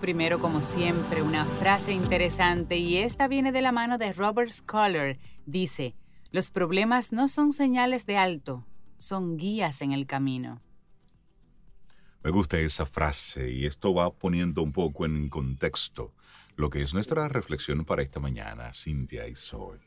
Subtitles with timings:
[0.00, 5.18] Primero, como siempre, una frase interesante y esta viene de la mano de Robert Scholar.
[5.46, 5.94] Dice,
[6.30, 8.66] los problemas no son señales de alto,
[8.98, 10.60] son guías en el camino.
[12.22, 16.12] Me gusta esa frase y esto va poniendo un poco en contexto
[16.56, 19.80] lo que es nuestra reflexión para esta mañana, Cintia y Sol.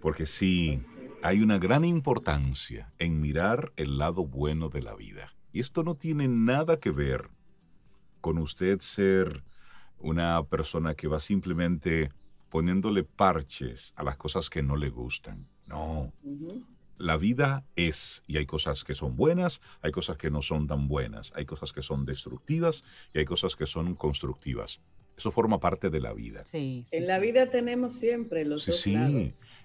[0.00, 0.80] Porque sí,
[1.22, 5.34] hay una gran importancia en mirar el lado bueno de la vida.
[5.52, 7.30] Y esto no tiene nada que ver
[8.20, 9.42] con usted ser
[9.98, 12.10] una persona que va simplemente
[12.50, 15.48] poniéndole parches a las cosas que no le gustan.
[15.66, 16.12] No.
[16.98, 20.88] La vida es, y hay cosas que son buenas, hay cosas que no son tan
[20.88, 24.80] buenas, hay cosas que son destructivas y hay cosas que son constructivas.
[25.16, 26.42] Eso forma parte de la vida.
[26.44, 28.96] Sí, en la vida tenemos siempre los dos sí,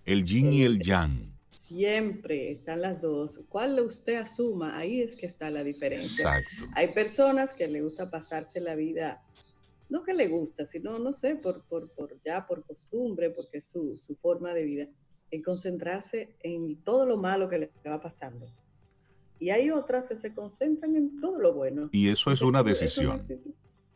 [0.05, 1.34] el yin y el yang.
[1.55, 3.43] Siempre están las dos.
[3.49, 4.77] ¿Cuál usted asuma?
[4.77, 6.37] Ahí es que está la diferencia.
[6.37, 6.71] Exacto.
[6.75, 9.23] Hay personas que le gusta pasarse la vida,
[9.89, 13.65] no que le gusta, sino, no sé, por, por, por ya por costumbre, porque es
[13.65, 14.87] su, su forma de vida,
[15.31, 18.45] en concentrarse en todo lo malo que le va pasando.
[19.39, 21.89] Y hay otras que se concentran en todo lo bueno.
[21.91, 23.25] Y eso es una decisión.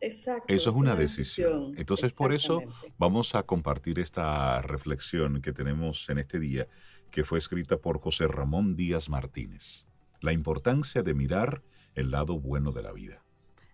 [0.00, 0.52] Exacto.
[0.52, 1.74] Eso es una, decisión.
[1.76, 2.60] Entonces, por eso
[2.98, 6.66] vamos a compartir esta reflexión que tenemos en este día
[7.10, 9.84] que fue escrita por José Ramón Díaz Martínez.
[10.20, 11.62] La importancia de mirar
[11.94, 13.22] el lado bueno de la vida.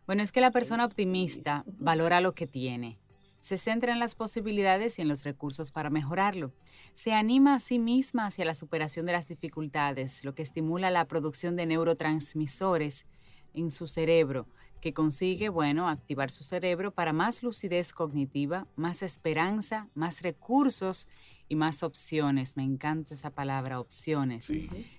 [0.07, 2.97] Bueno, es que la persona optimista valora lo que tiene,
[3.41, 6.53] se centra en las posibilidades y en los recursos para mejorarlo,
[6.95, 11.05] se anima a sí misma hacia la superación de las dificultades, lo que estimula la
[11.05, 13.07] producción de neurotransmisores
[13.55, 14.49] en su cerebro,
[14.81, 21.07] que consigue, bueno, activar su cerebro para más lucidez cognitiva, más esperanza, más recursos
[21.49, 22.57] y más opciones.
[22.57, 24.53] Me encanta esa palabra, opciones.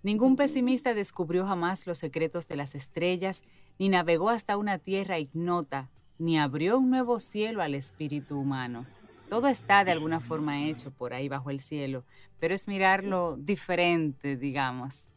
[0.04, 3.44] Ningún pesimista descubrió jamás los secretos de las estrellas,
[3.80, 8.86] ni navegó hasta una tierra ignota, ni abrió un nuevo cielo al espíritu humano.
[9.30, 12.06] Todo está de alguna forma hecho por ahí bajo el cielo,
[12.40, 15.10] pero es mirarlo diferente, digamos.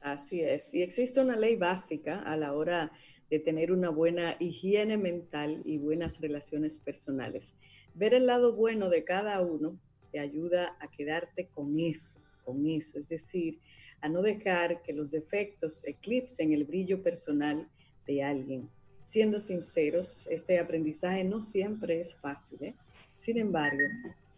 [0.00, 0.74] Así es.
[0.74, 2.90] Y existe una ley básica a la hora
[3.30, 7.54] de tener una buena higiene mental y buenas relaciones personales.
[7.94, 9.78] Ver el lado bueno de cada uno
[10.12, 13.58] te ayuda a quedarte con eso, con eso, es decir,
[14.00, 17.68] a no dejar que los defectos eclipsen el brillo personal
[18.06, 18.68] de alguien.
[19.04, 22.58] Siendo sinceros, este aprendizaje no siempre es fácil.
[22.62, 22.74] ¿eh?
[23.18, 23.82] Sin embargo,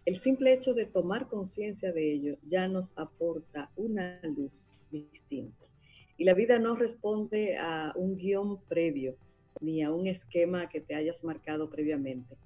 [0.05, 5.69] el simple hecho de tomar conciencia de ello ya nos aporta una luz distinta.
[6.17, 9.17] Y la vida no responde a un guion previo
[9.61, 12.37] ni a un esquema que te hayas marcado previamente.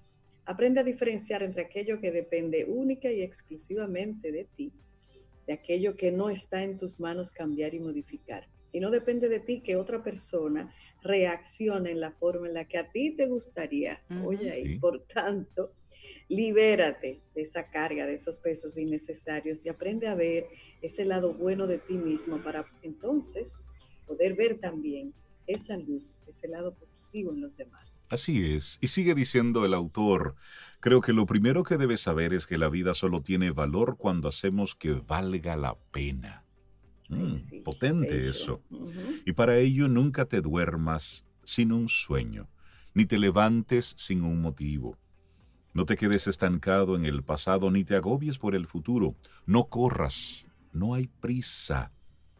[0.48, 4.72] Aprende a diferenciar entre aquello que depende única y exclusivamente de ti,
[5.46, 8.48] de aquello que no está en tus manos cambiar y modificar.
[8.72, 10.72] Y no depende de ti que otra persona
[11.02, 14.02] reaccione en la forma en la que a ti te gustaría.
[14.24, 15.68] Oye, y por tanto,
[16.30, 20.46] libérate de esa carga, de esos pesos innecesarios y aprende a ver
[20.80, 23.58] ese lado bueno de ti mismo para entonces
[24.06, 25.12] poder ver también
[25.48, 28.06] esa luz, ese lado positivo en los demás.
[28.10, 28.78] Así es.
[28.80, 30.36] Y sigue diciendo el autor,
[30.80, 34.28] creo que lo primero que debes saber es que la vida solo tiene valor cuando
[34.28, 36.44] hacemos que valga la pena.
[37.08, 38.62] Mm, potente eso.
[39.24, 42.48] Y para ello nunca te duermas sin un sueño,
[42.92, 44.98] ni te levantes sin un motivo.
[45.72, 49.14] No te quedes estancado en el pasado, ni te agobies por el futuro.
[49.46, 51.90] No corras, no hay prisa.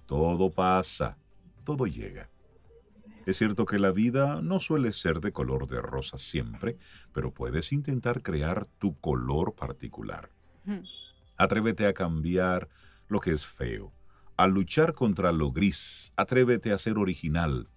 [0.07, 1.17] Todo pasa,
[1.65, 2.29] todo llega.
[3.29, 6.79] Es cierto que la vida no suele ser de color de rosa siempre,
[7.13, 10.31] pero puedes intentar crear tu color particular.
[11.37, 12.71] Atrévete a cambiar
[13.07, 13.93] lo que es feo,
[14.39, 17.69] a luchar contra lo gris, atrévete a ser original,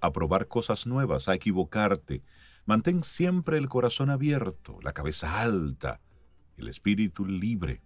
[0.00, 2.22] a probar cosas nuevas, a equivocarte.
[2.64, 6.00] Mantén siempre el corazón abierto, la cabeza alta,
[6.56, 7.82] el espíritu libre.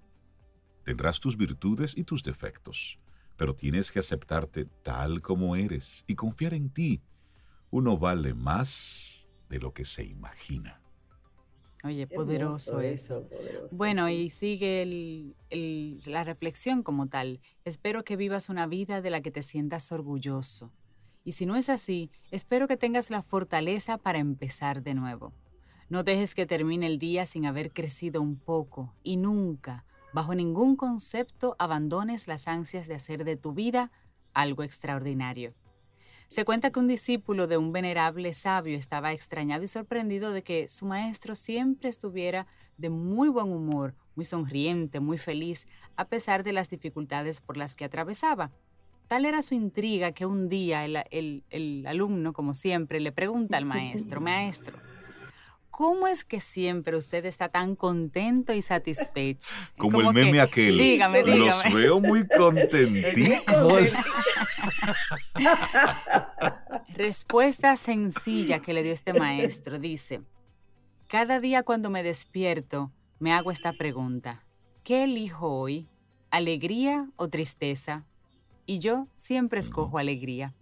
[0.84, 2.98] Tendrás tus virtudes y tus defectos
[3.42, 7.02] pero tienes que aceptarte tal como eres y confiar en ti.
[7.72, 10.80] Uno vale más de lo que se imagina.
[11.82, 13.28] Oye, poderoso eso.
[13.72, 15.34] bueno, y sigue
[16.06, 17.40] la reflexión como tal.
[17.64, 20.70] Espero que vivas una vida de la que te sientas orgulloso.
[21.24, 25.32] Y si no es así, espero que tengas la fortaleza para empezar de nuevo.
[25.88, 30.76] No dejes que termine el día sin haber crecido un poco y nunca, bajo ningún
[30.76, 33.90] concepto, abandones las ansias de hacer de tu vida
[34.34, 35.54] algo extraordinario.
[36.28, 40.66] Se cuenta que un discípulo de un venerable sabio estaba extrañado y sorprendido de que
[40.66, 42.46] su maestro siempre estuviera
[42.78, 47.74] de muy buen humor, muy sonriente, muy feliz, a pesar de las dificultades por las
[47.74, 48.50] que atravesaba.
[49.08, 53.66] Tal era su intriga que un día el, el alumno, como siempre, le pregunta al
[53.66, 54.78] maestro, maestro,
[55.72, 59.54] ¿Cómo es que siempre usted está tan contento y satisfecho?
[59.78, 60.76] Como, el meme aquel.
[60.76, 61.46] Dígame, dígame.
[61.46, 63.94] Los veo muy contentitos.
[66.94, 69.78] Respuesta sencilla que le dio este maestro.
[69.78, 70.20] Dice,
[71.08, 74.44] cada día cuando me despierto me hago esta pregunta.
[74.84, 75.88] ¿Qué elijo hoy?
[76.30, 78.04] ¿Alegría o tristeza?
[78.66, 80.52] Y yo siempre escojo alegría.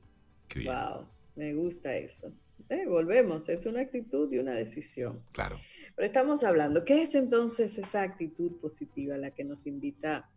[0.54, 1.04] Wow,
[1.34, 2.32] me gusta eso.
[2.70, 5.18] Eh, volvemos, es una actitud y una decisión.
[5.32, 5.58] Claro.
[5.96, 10.30] Pero estamos hablando, ¿qué es entonces esa actitud positiva a la que nos invita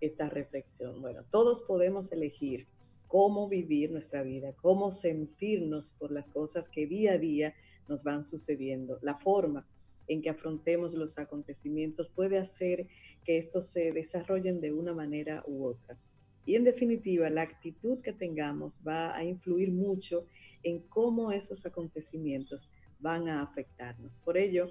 [0.00, 1.00] esta reflexión?
[1.00, 2.68] Bueno, todos podemos elegir
[3.08, 7.54] cómo vivir nuestra vida, cómo sentirnos por las cosas que día a día
[7.88, 9.00] nos van sucediendo.
[9.02, 9.66] La forma
[10.06, 12.86] en que afrontemos los acontecimientos puede hacer
[13.24, 15.98] que estos se desarrollen de una manera u otra.
[16.46, 20.24] Y en definitiva, la actitud que tengamos va a influir mucho
[20.62, 24.18] en cómo esos acontecimientos van a afectarnos.
[24.20, 24.70] Por ello,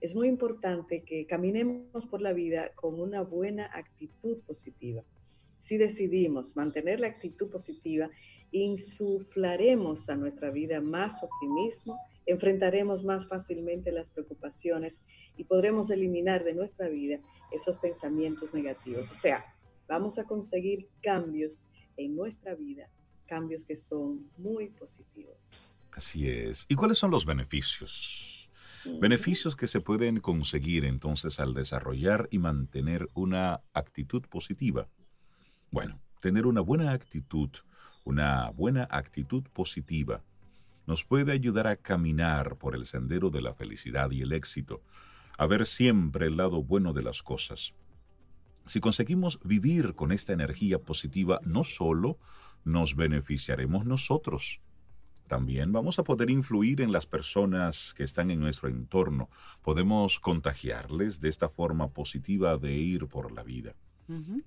[0.00, 5.02] es muy importante que caminemos por la vida con una buena actitud positiva.
[5.58, 8.10] Si decidimos mantener la actitud positiva,
[8.50, 15.02] insuflaremos a nuestra vida más optimismo, enfrentaremos más fácilmente las preocupaciones
[15.36, 17.20] y podremos eliminar de nuestra vida
[17.52, 19.10] esos pensamientos negativos.
[19.10, 19.44] O sea,
[19.86, 21.64] vamos a conseguir cambios
[21.96, 22.88] en nuestra vida
[23.30, 25.76] cambios que son muy positivos.
[25.92, 26.66] Así es.
[26.68, 28.50] ¿Y cuáles son los beneficios?
[29.00, 34.88] Beneficios que se pueden conseguir entonces al desarrollar y mantener una actitud positiva.
[35.70, 37.50] Bueno, tener una buena actitud,
[38.04, 40.24] una buena actitud positiva,
[40.86, 44.82] nos puede ayudar a caminar por el sendero de la felicidad y el éxito,
[45.38, 47.74] a ver siempre el lado bueno de las cosas.
[48.66, 52.18] Si conseguimos vivir con esta energía positiva, no solo
[52.64, 54.60] nos beneficiaremos nosotros.
[55.26, 59.30] También vamos a poder influir en las personas que están en nuestro entorno.
[59.62, 63.74] Podemos contagiarles de esta forma positiva de ir por la vida.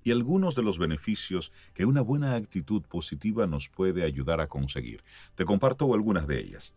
[0.02, 5.02] Y algunos de los beneficios que una buena actitud positiva nos puede ayudar a conseguir.
[5.36, 6.74] Te comparto algunas de ellas.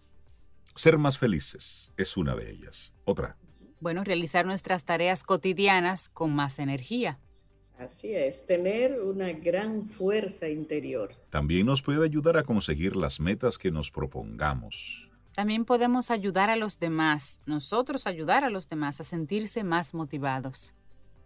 [0.73, 2.93] Ser más felices es una de ellas.
[3.03, 3.35] Otra.
[3.81, 7.19] Bueno, realizar nuestras tareas cotidianas con más energía.
[7.79, 11.11] Así es, tener una gran fuerza interior.
[11.29, 15.07] También nos puede ayudar a conseguir las metas que nos propongamos.
[15.35, 20.73] También podemos ayudar a los demás, nosotros ayudar a los demás a sentirse más motivados.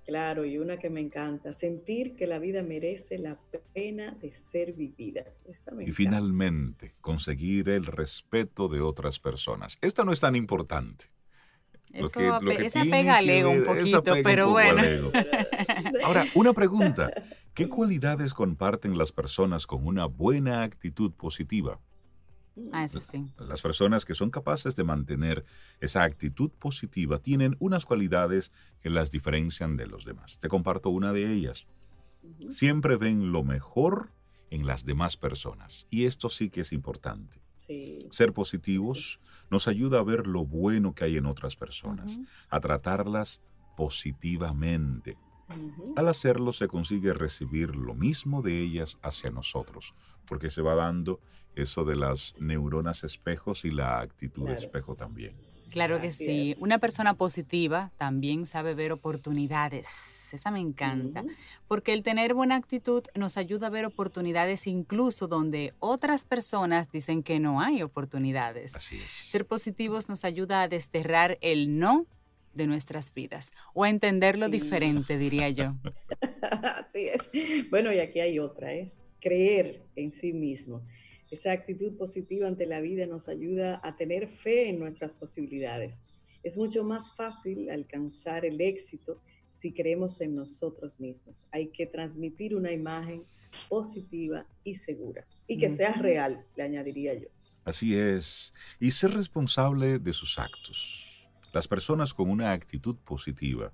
[0.05, 3.37] Claro, y una que me encanta, sentir que la vida merece la
[3.73, 5.23] pena de ser vivida.
[5.79, 9.77] y finalmente, conseguir el respeto de otras personas.
[9.79, 11.05] Esta no es tan importante.
[11.93, 14.81] Eso esa pega al ego un poquito, pero bueno.
[16.03, 17.11] Ahora, una pregunta.
[17.53, 21.79] ¿Qué cualidades comparten las personas con una buena actitud positiva?
[22.71, 23.31] Ah, eso sí.
[23.37, 25.45] Las personas que son capaces de mantener
[25.79, 28.51] esa actitud positiva tienen unas cualidades
[28.81, 30.39] que las diferencian de los demás.
[30.39, 31.67] Te comparto una de ellas.
[32.49, 34.11] Siempre ven lo mejor
[34.49, 35.87] en las demás personas.
[35.89, 37.41] Y esto sí que es importante.
[38.09, 39.20] Ser positivos
[39.51, 43.43] nos ayuda a ver lo bueno que hay en otras personas, a tratarlas
[43.77, 45.17] positivamente.
[45.95, 49.93] Al hacerlo se consigue recibir lo mismo de ellas hacia nosotros,
[50.25, 51.19] porque se va dando
[51.55, 55.35] eso de las neuronas espejos y la actitud espejo también.
[55.71, 56.53] Claro que sí.
[56.59, 60.33] Una persona positiva también sabe ver oportunidades.
[60.33, 61.23] Esa me encanta.
[61.67, 67.23] Porque el tener buena actitud nos ayuda a ver oportunidades incluso donde otras personas dicen
[67.23, 68.75] que no hay oportunidades.
[68.75, 69.11] Así es.
[69.11, 72.05] Ser positivos nos ayuda a desterrar el no
[72.53, 75.75] de nuestras vidas o a entenderlo diferente, diría yo.
[76.41, 77.29] Así es.
[77.69, 80.81] Bueno, y aquí hay otra, es creer en sí mismo.
[81.31, 86.01] Esa actitud positiva ante la vida nos ayuda a tener fe en nuestras posibilidades.
[86.43, 89.21] Es mucho más fácil alcanzar el éxito
[89.53, 91.45] si creemos en nosotros mismos.
[91.51, 93.23] Hay que transmitir una imagen
[93.69, 97.27] positiva y segura y que sea real, le añadiría yo.
[97.63, 98.53] Así es.
[98.79, 101.29] Y ser responsable de sus actos.
[101.53, 103.71] Las personas con una actitud positiva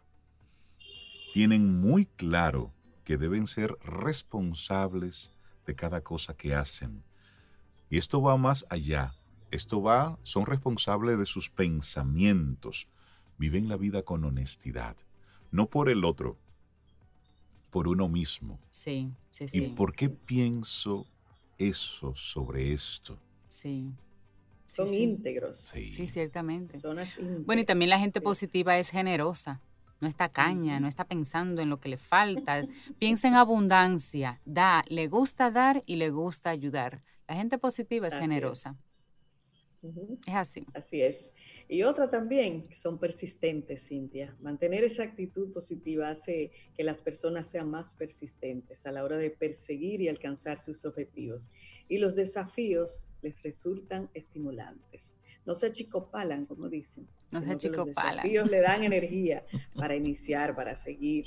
[1.34, 2.72] tienen muy claro
[3.04, 5.32] que deben ser responsables
[5.66, 7.04] de cada cosa que hacen
[7.90, 9.14] y esto va más allá.
[9.50, 12.88] Esto va, son responsables de sus pensamientos,
[13.38, 14.98] viven la vida con honestidad,
[15.52, 16.38] no por el otro,
[17.70, 18.60] por uno mismo.
[18.70, 19.64] Sí, sí, sí.
[19.64, 21.08] ¿Y por qué pienso
[21.58, 23.18] eso sobre esto?
[23.48, 23.94] Sí.
[24.68, 25.58] Son íntegros.
[25.58, 26.08] Sí.
[26.08, 26.80] ciertamente.
[27.46, 29.62] Bueno, y también la gente positiva es generosa.
[30.00, 32.68] No está caña, no está pensando en lo que le falta.
[33.00, 37.02] Piensa en abundancia, da, le gusta dar y le gusta ayudar.
[37.28, 38.78] La gente positiva es generosa.
[40.26, 40.66] Es así.
[40.74, 41.34] Así es.
[41.70, 44.36] Y otra también, son persistentes, Cintia.
[44.40, 49.30] Mantener esa actitud positiva hace que las personas sean más persistentes a la hora de
[49.30, 51.50] perseguir y alcanzar sus objetivos.
[51.90, 55.18] Y los desafíos les resultan estimulantes.
[55.46, 57.08] No se achicopalan, como dicen.
[57.32, 57.88] No se achicopalan.
[57.88, 61.26] Los desafíos le dan energía para iniciar, para seguir.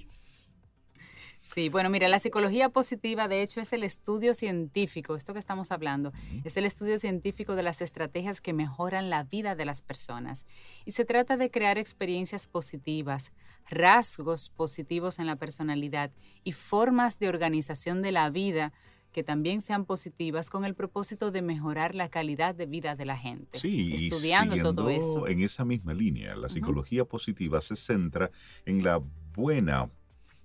[1.43, 5.73] Sí, bueno, mira, la psicología positiva de hecho es el estudio científico, esto que estamos
[5.73, 6.13] hablando,
[6.45, 10.47] es el estudio científico de las estrategias que mejoran la vida de las personas.
[10.85, 13.33] Y se trata de crear experiencias positivas,
[13.69, 16.11] rasgos positivos en la personalidad
[16.45, 18.73] y formas de organización de la vida
[19.13, 23.17] que también sean positivas con el propósito de mejorar la calidad de vida de la
[23.17, 23.59] gente.
[23.59, 25.27] Sí, estudiando todo eso.
[25.27, 28.31] En esa misma línea, la psicología positiva se centra
[28.65, 29.03] en la
[29.35, 29.91] buena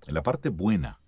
[0.06, 1.00] en la parte buena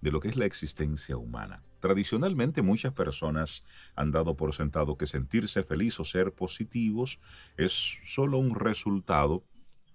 [0.00, 1.62] de lo que es la existencia humana.
[1.80, 7.18] Tradicionalmente muchas personas han dado por sentado que sentirse feliz o ser positivos
[7.56, 9.44] es solo un resultado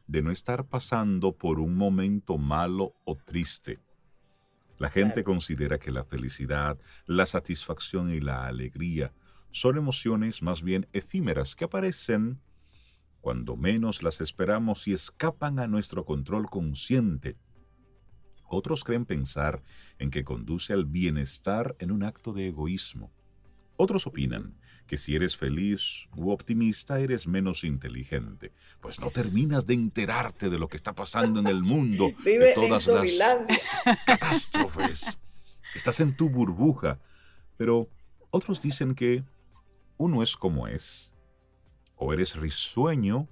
[0.08, 3.80] de no estar pasando por un momento malo o triste.
[4.80, 9.14] La gente considera que la felicidad, la satisfacción y la alegría
[9.52, 12.40] son emociones más bien efímeras que aparecen
[13.22, 17.38] cuando menos las esperamos y escapan a nuestro control consciente
[18.50, 19.62] otros creen pensar
[19.98, 23.12] en que conduce al bienestar en un acto de egoísmo.
[23.78, 24.56] Otros opinan
[24.88, 28.52] que si eres feliz u optimista eres menos inteligente,
[28.82, 32.88] pues no terminas de enterarte de lo que está pasando en el mundo, de todas
[32.88, 33.12] las
[34.06, 35.18] catástrofes.
[35.76, 37.00] Estás en tu burbuja,
[37.56, 37.88] pero
[38.32, 39.24] otros dicen que
[39.98, 41.14] uno es como es.
[41.96, 43.28] O eres risueño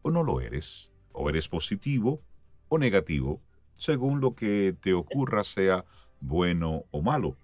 [0.00, 0.90] o no lo eres.
[1.12, 2.22] O eres positivo
[2.68, 3.42] o negativo
[3.82, 5.84] según lo que te ocurra sea
[6.20, 7.36] bueno o malo.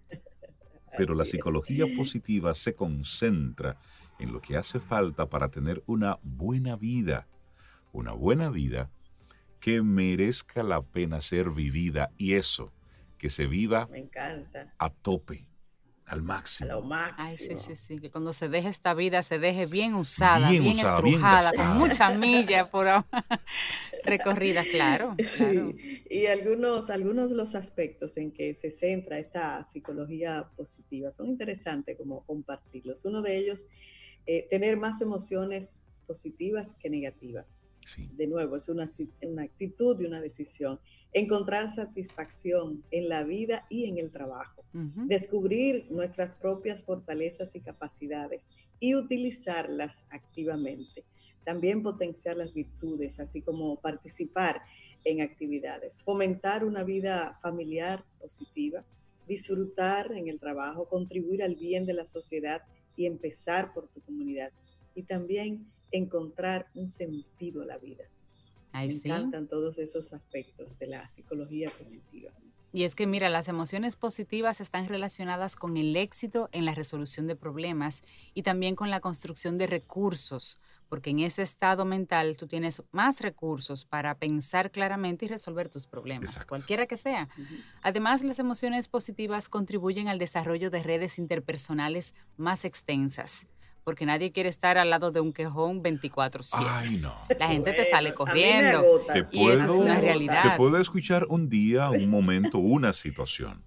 [0.97, 3.75] Pero la psicología positiva se concentra
[4.21, 7.27] en lo que hace falta para tener una buena vida.
[7.93, 8.89] Una buena vida
[9.59, 12.71] que merezca la pena ser vivida y eso,
[13.19, 13.89] que se viva
[14.79, 15.45] a tope
[16.09, 16.71] al máximo.
[16.71, 17.29] A lo máximo.
[17.29, 17.99] Ay, sí, sí, sí.
[17.99, 22.71] Que cuando se deje esta vida se deje bien usada, bien, estrujada, con mucha milla
[22.71, 22.87] por
[24.05, 26.03] recorrida, claro, Sí.
[26.09, 31.97] Y algunos, algunos de los aspectos en que se centra esta psicología positiva son interesantes
[31.97, 33.05] como compartirlos.
[33.05, 33.67] Uno de ellos,
[34.27, 37.61] eh, tener más emociones positivas que negativas.
[37.97, 38.89] De nuevo, es una,
[39.23, 40.79] una actitud y una decisión
[41.13, 44.65] encontrar satisfacción en la vida y en el trabajo,
[45.07, 48.47] descubrir nuestras propias fortalezas y capacidades
[48.79, 51.05] y utilizarlas activamente.
[51.45, 54.63] También potenciar las virtudes, así como participar
[55.05, 58.85] en actividades, fomentar una vida familiar positiva,
[59.27, 62.63] disfrutar en el trabajo, contribuir al bien de la sociedad
[62.97, 64.53] y empezar por tu comunidad.
[64.95, 68.05] Y también encontrar un sentido a la vida.
[68.87, 72.33] Me encantan todos esos aspectos de la psicología positiva.
[72.73, 77.27] Y es que mira, las emociones positivas están relacionadas con el éxito en la resolución
[77.27, 78.03] de problemas
[78.35, 80.59] y también con la construcción de recursos,
[80.91, 85.87] porque en ese estado mental tú tienes más recursos para pensar claramente y resolver tus
[85.87, 87.29] problemas, cualquiera que sea.
[87.83, 93.47] Además, las emociones positivas contribuyen al desarrollo de redes interpersonales más extensas
[93.85, 96.67] porque nadie quiere estar al lado de un quejón 24/7.
[96.69, 97.15] Ay, no.
[97.39, 98.83] La gente te sale corriendo.
[99.31, 100.43] y eso es una realidad.
[100.43, 103.63] Te puedo escuchar un día, un momento, una situación.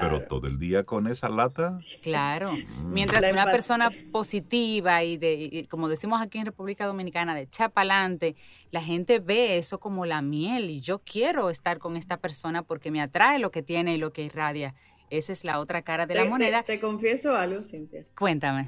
[0.00, 1.78] Pero todo el día con esa lata.
[2.02, 2.52] Claro.
[2.52, 2.92] Mm.
[2.92, 8.36] Mientras una persona positiva y de, como decimos aquí en República Dominicana, de chapalante,
[8.70, 12.90] la gente ve eso como la miel y yo quiero estar con esta persona porque
[12.90, 14.74] me atrae lo que tiene y lo que irradia.
[15.10, 16.62] Esa es la otra cara de la moneda.
[16.62, 18.06] Te, confieso algo, Cintia.
[18.16, 18.66] Cuéntame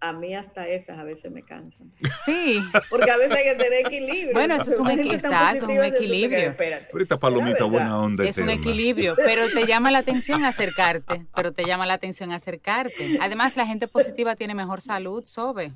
[0.00, 1.92] a mí hasta esas a veces me cansan.
[2.24, 2.62] Sí.
[2.88, 4.32] Porque a veces hay que tener equilibrio.
[4.32, 6.54] Bueno, eso es un, exacto, un equilibrio.
[6.92, 8.24] Ahorita palomita buena onda.
[8.24, 13.18] Es un equilibrio, pero te llama la atención acercarte, pero te llama la atención acercarte.
[13.20, 15.72] Además, la gente positiva tiene mejor salud, sobe,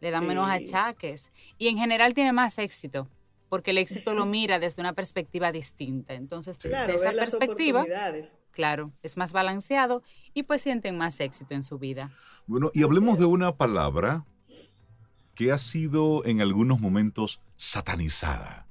[0.00, 3.08] le dan menos achaques y en general tiene más éxito
[3.48, 6.14] porque el éxito lo mira desde una perspectiva distinta.
[6.14, 7.84] Entonces, desde esa perspectiva,
[8.50, 10.02] claro, es más balanceado
[10.34, 12.10] y pues sienten más éxito en su vida.
[12.46, 14.24] Bueno, y hablemos de una palabra
[15.34, 18.66] que ha sido en algunos momentos satanizada.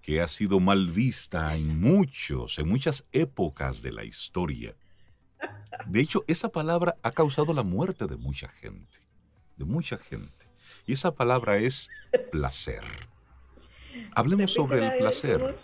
[0.00, 4.74] que ha sido mal vista en muchos, en muchas épocas de la historia.
[5.86, 8.98] De hecho, esa palabra ha causado la muerte de mucha gente,
[9.56, 10.48] de mucha gente.
[10.88, 11.88] Y esa palabra es
[12.32, 12.82] placer.
[14.14, 15.56] Hablemos sobre el placer.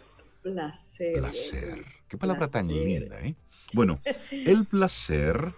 [0.43, 1.19] Placer.
[1.19, 1.83] Placer.
[2.09, 3.35] Qué palabra tan linda, ¿eh?
[3.73, 4.01] Bueno,
[4.31, 5.53] el placer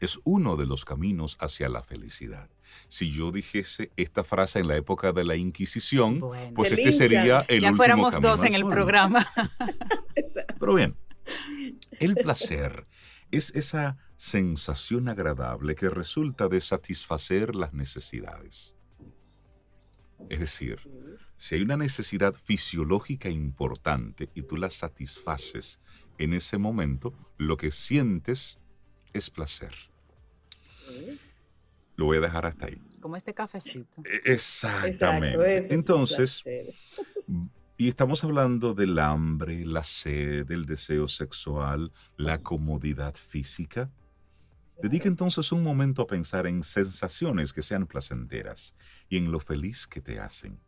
[0.00, 2.48] es uno de los caminos hacia la felicidad.
[2.88, 6.20] Si yo dijese esta frase en la época de la Inquisición,
[6.54, 9.26] pues este sería el ya fuéramos dos en el programa.
[10.60, 10.96] Pero bien,
[11.98, 12.86] el placer
[13.30, 18.74] es esa sensación agradable que resulta de satisfacer las necesidades.
[20.28, 20.80] Es decir,
[21.36, 25.80] si hay una necesidad fisiológica importante y tú la satisfaces
[26.18, 28.58] en ese momento, lo que sientes
[29.12, 29.74] es placer.
[31.96, 32.80] Lo voy a dejar hasta ahí.
[33.00, 34.02] Como este cafecito.
[34.04, 35.74] E, exactamente.
[35.74, 36.42] Entonces,
[37.78, 43.90] y estamos hablando del hambre, la sed, el deseo sexual, la comodidad física.
[44.82, 48.74] Dedica entonces un momento a pensar en sensaciones que sean placenteras
[49.08, 50.58] y en lo feliz que te hacen.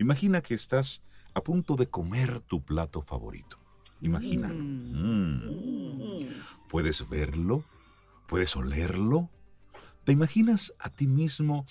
[0.00, 1.02] Imagina que estás
[1.34, 3.58] a punto de comer tu plato favorito.
[4.00, 4.48] Imagina.
[4.48, 6.22] Mm.
[6.22, 6.28] Mm.
[6.70, 7.64] Puedes verlo,
[8.26, 9.28] puedes olerlo.
[10.04, 11.66] ¿Te imaginas a ti mismo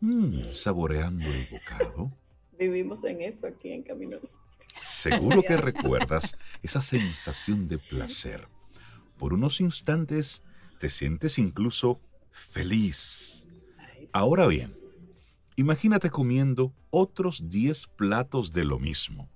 [0.00, 2.12] mm, saboreando el bocado?
[2.58, 4.40] Vivimos en eso aquí en Caminos.
[4.82, 8.48] Seguro que recuerdas esa sensación de placer.
[9.18, 10.42] Por unos instantes
[10.80, 12.00] te sientes incluso
[12.32, 13.44] feliz.
[14.12, 14.81] Ahora bien,
[15.56, 19.28] imagínate comiendo otros 10 platos de lo mismo.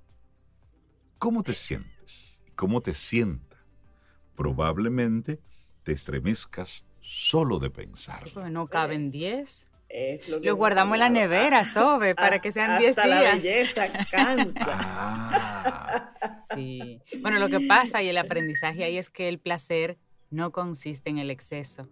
[1.18, 2.40] ¿Cómo te sientes?
[2.54, 3.56] ¿Cómo te sienta?
[4.35, 5.40] Probablemente
[5.82, 8.16] te estremezcas solo de pensar.
[8.16, 9.68] Sí, pues no caben 10.
[10.42, 13.08] lo, guardamos en la nevera, Sobe, para que sean 10 días.
[13.08, 14.78] la belleza cansa.
[14.80, 16.02] Ah.
[16.54, 17.00] Sí.
[17.23, 19.99] Bueno, lo que pasa y el aprendizaje ahí es que el placer
[20.30, 21.88] no consiste en el exceso.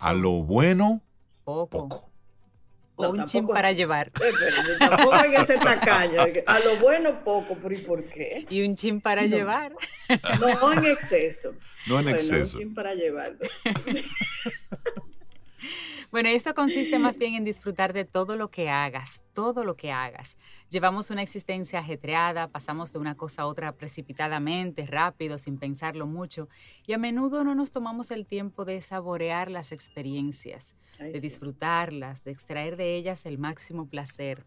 [0.00, 1.02] A lo bueno,
[1.44, 2.09] poco.
[3.06, 4.12] O un chin para llevar.
[4.78, 6.20] Tampoco en ese tacaño.
[6.46, 8.46] A lo bueno, poco, pero ¿y por qué?
[8.50, 9.72] Y un chin para llevar.
[10.40, 11.54] No en exceso.
[11.86, 12.56] No en exceso.
[12.56, 13.38] Un chin para llevarlo.
[16.10, 19.92] Bueno, esto consiste más bien en disfrutar de todo lo que hagas, todo lo que
[19.92, 20.36] hagas.
[20.68, 26.48] Llevamos una existencia ajetreada, pasamos de una cosa a otra precipitadamente, rápido, sin pensarlo mucho,
[26.84, 32.32] y a menudo no nos tomamos el tiempo de saborear las experiencias, de disfrutarlas, de
[32.32, 34.44] extraer de ellas el máximo placer.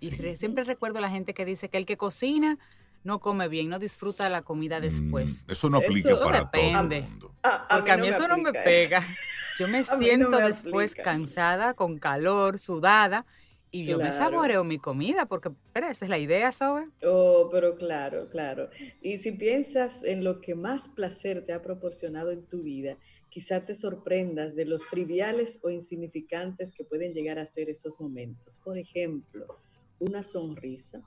[0.00, 2.58] Y siempre recuerdo a la gente que dice que el que cocina
[3.04, 5.44] no come bien, no disfruta la comida después.
[5.46, 7.34] Mm, eso no aplica para todo el mundo.
[7.70, 9.06] Porque a mí, eso no me pega.
[9.60, 13.26] Yo me siento después cansada, con calor, sudada,
[13.70, 16.88] y yo me saboreo mi comida, porque pero esa es la idea, ¿sabes?
[17.04, 18.70] Oh, pero claro, claro.
[19.02, 22.96] Y si piensas en lo que más placer te ha proporcionado en tu vida,
[23.28, 28.58] quizá te sorprendas de los triviales o insignificantes que pueden llegar a ser esos momentos.
[28.64, 29.58] Por ejemplo,
[29.98, 31.02] una sonrisa,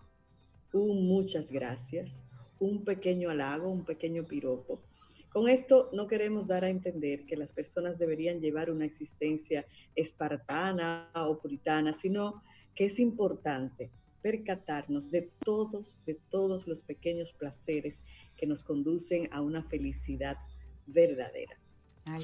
[0.73, 2.23] un muchas gracias,
[2.59, 4.79] un pequeño halago, un pequeño piropo,
[5.33, 9.65] con esto no queremos dar a entender que las personas deberían llevar una existencia
[9.95, 12.43] espartana o puritana, sino
[12.75, 13.89] que es importante
[14.21, 18.05] percatarnos de todos, de todos los pequeños placeres
[18.37, 20.37] que nos conducen a una felicidad
[20.85, 21.57] verdadera.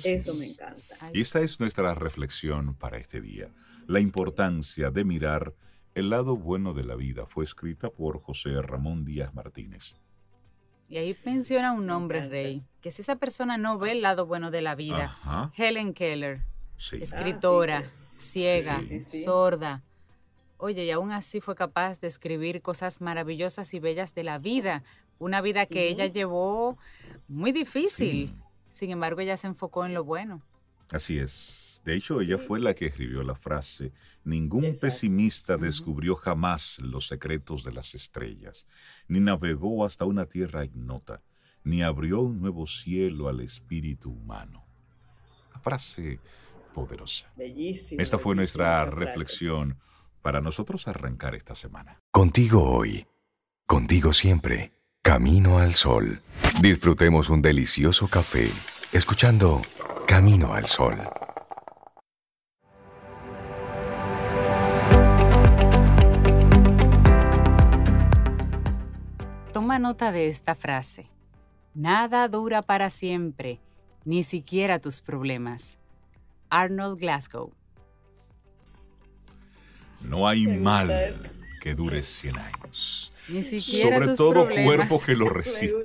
[0.04, 1.12] Eso me encanta.
[1.14, 3.50] Y esta es nuestra reflexión para este día.
[3.88, 5.56] La importancia de mirar
[5.96, 9.96] el lado bueno de la vida fue escrita por José Ramón Díaz Martínez.
[10.90, 14.50] Y ahí menciona un nombre, Rey, que si esa persona no ve el lado bueno
[14.50, 16.42] de la vida, Helen Keller,
[16.78, 19.84] escritora, ah, ciega, sorda,
[20.58, 24.84] oye, y aún así fue capaz de escribir cosas maravillosas y bellas de la vida,
[25.20, 26.78] una vida que ella llevó
[27.28, 28.34] muy difícil,
[28.70, 30.42] sin embargo ella se enfocó en lo bueno.
[30.92, 31.69] Así es.
[31.84, 37.64] De hecho, ella fue la que escribió la frase, ningún pesimista descubrió jamás los secretos
[37.64, 38.68] de las estrellas,
[39.08, 41.22] ni navegó hasta una tierra ignota,
[41.64, 44.66] ni abrió un nuevo cielo al espíritu humano.
[45.62, 46.20] Frase
[46.74, 47.32] poderosa.
[47.36, 48.02] Bellísima.
[48.02, 49.78] Esta fue nuestra reflexión
[50.22, 52.00] para nosotros arrancar esta semana.
[52.12, 53.08] Contigo hoy,
[53.66, 56.22] contigo siempre, Camino al Sol.
[56.62, 58.48] Disfrutemos un delicioso café,
[58.92, 59.62] escuchando
[60.08, 60.98] Camino al Sol.
[69.70, 71.12] Toma nota de esta frase.
[71.76, 73.60] Nada dura para siempre,
[74.04, 75.78] ni siquiera tus problemas.
[76.50, 77.54] Arnold Glasgow.
[80.02, 80.92] No hay mal
[81.62, 83.12] que dure 100 años.
[83.28, 85.84] Ni siquiera Sobre todo cuerpo que lo recibe.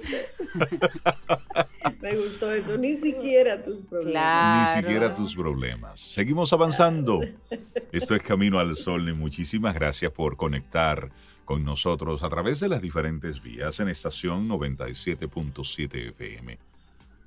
[2.00, 4.76] Me gustó eso, ni siquiera tus problemas.
[4.76, 6.00] Ni siquiera tus problemas.
[6.00, 7.20] Seguimos avanzando.
[7.92, 11.10] Esto es Camino al Sol y muchísimas gracias por conectar
[11.44, 16.58] con nosotros a través de las diferentes vías en estación 97.7 FM.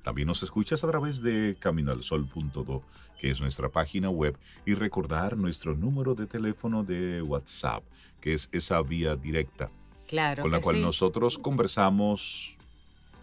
[0.02, 2.82] También nos escuchas a través de caminoalsol.do,
[3.20, 7.82] que es nuestra página web, y recordar nuestro número de teléfono de WhatsApp,
[8.20, 9.70] que es esa vía directa,
[10.06, 12.56] claro con la cual nosotros conversamos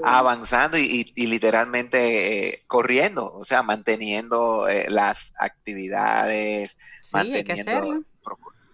[0.02, 8.02] avanzando y, literalmente eh, corriendo, o sea, manteniendo eh, las actividades, sí, manteniendo,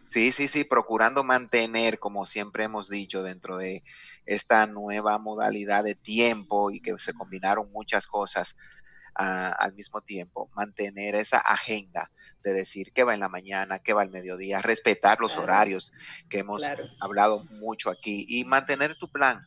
[0.09, 3.85] sí, sí, sí, procurando mantener, como siempre hemos dicho, dentro de
[4.27, 8.57] esta nueva modalidad de tiempo y que se combinaron muchas cosas
[9.15, 12.11] ah, al mismo tiempo, mantener esa agenda
[12.43, 15.93] de decir qué va en la mañana, qué va al mediodía, respetar los horarios
[16.29, 16.63] que hemos
[17.01, 19.45] hablado mucho aquí y mantener tu plan.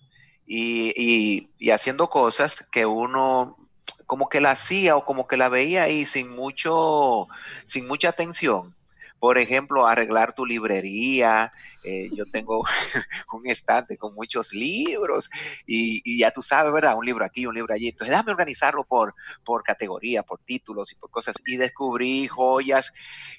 [0.47, 3.57] Y, y, haciendo cosas que uno
[4.05, 7.27] como que la hacía o como que la veía ahí sin mucho,
[7.65, 8.74] sin mucha atención
[9.19, 11.51] por ejemplo, arreglar tu librería.
[11.83, 12.63] Eh, yo tengo
[13.33, 15.29] un estante con muchos libros
[15.65, 16.97] y, ya tú sabes, ¿verdad?
[16.97, 17.89] Un libro aquí, un libro allí.
[17.89, 21.35] Entonces, déjame organizarlo por, por categoría, por títulos y por cosas.
[21.45, 22.93] Y descubrí joyas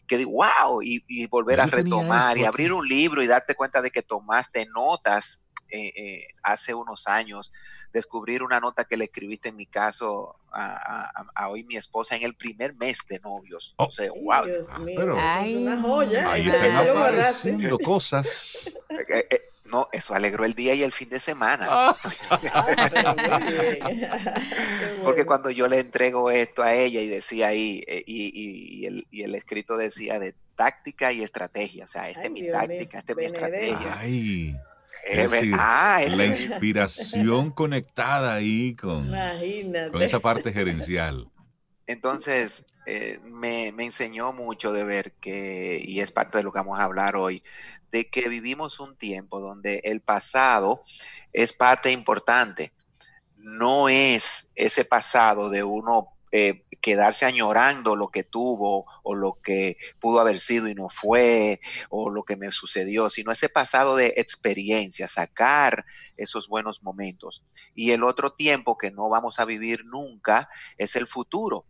[0.07, 3.91] que digo, wow, y, volver a retomar y abrir un libro y darte cuenta de
[3.91, 7.53] que tomaste notas eh, eh, hace unos años
[7.93, 12.35] descubrir una nota que le escribiste en mi caso a, hoy mi esposa en el
[12.35, 13.75] primer mes de novios.
[13.77, 13.85] Oh.
[13.85, 14.45] O sea, wow.
[14.45, 16.31] Dios mío, es una joya.
[16.31, 18.73] Ahí están cosas.
[19.09, 21.67] Eh, eh, no, eso alegró el día y el fin de semana.
[21.69, 21.97] Ah.
[25.03, 29.77] Porque cuando yo le entrego esto a ella y decía ahí, eh, y, el, escrito
[29.77, 33.99] decía de táctica y estrategia, o sea, esta es mi táctica, esta es mi estrategia.
[33.99, 34.57] Ay.
[35.59, 39.11] Ah, la inspiración conectada ahí con,
[39.93, 41.31] con, esa parte gerencial.
[41.87, 46.79] Entonces, eh, me, enseñó mucho de ver que, y es parte de lo que vamos
[46.79, 47.43] a hablar hoy,
[47.91, 50.83] de que vivimos un tiempo donde el pasado
[51.33, 52.73] es parte importante.
[53.37, 59.77] No es ese pasado de uno eh, quedarse añorando lo que tuvo o lo que
[60.01, 64.15] pudo haber sido y no fue o lo que me sucedió, sino ese pasado de
[64.17, 65.85] experiencia, sacar
[66.17, 67.45] esos buenos momentos.
[67.75, 71.67] Y el otro tiempo que no vamos a vivir nunca es el futuro.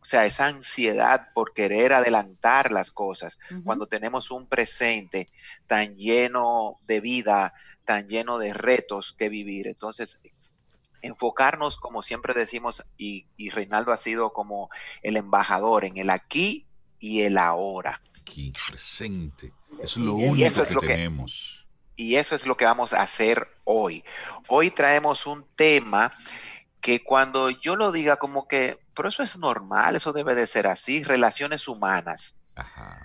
[0.00, 5.28] O sea, esa ansiedad por querer adelantar las cosas, cuando tenemos un presente
[5.66, 7.52] tan lleno de vida,
[7.84, 9.66] tan lleno de retos que vivir.
[9.66, 10.20] Entonces,
[11.02, 14.70] enfocarnos, como siempre decimos, y, Reinaldo ha sido como
[15.02, 16.66] el embajador en el aquí
[16.98, 18.00] y el ahora.
[18.20, 19.46] Aquí, presente.
[19.82, 21.66] Eso es lo único que, tenemos.
[21.96, 24.02] y eso es lo que vamos a hacer hoy.
[24.48, 26.12] Hoy traemos un tema
[26.80, 30.66] que cuando yo lo diga como que, pero eso es normal, eso debe de ser
[30.66, 32.36] así, relaciones humanas.
[32.54, 33.00] Ajá.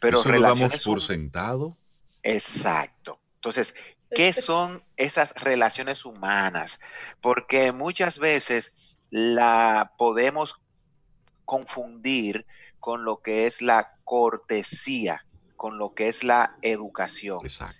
[0.00, 1.76] Pero ¿Eso relaciones lo damos por sentado.
[2.22, 3.20] Exacto.
[3.36, 3.74] Entonces,
[4.14, 6.80] ¿Qué son esas relaciones humanas?
[7.20, 8.74] Porque muchas veces
[9.10, 10.60] la podemos
[11.44, 12.46] confundir
[12.78, 15.24] con lo que es la cortesía,
[15.56, 17.40] con lo que es la educación.
[17.42, 17.76] Exacto.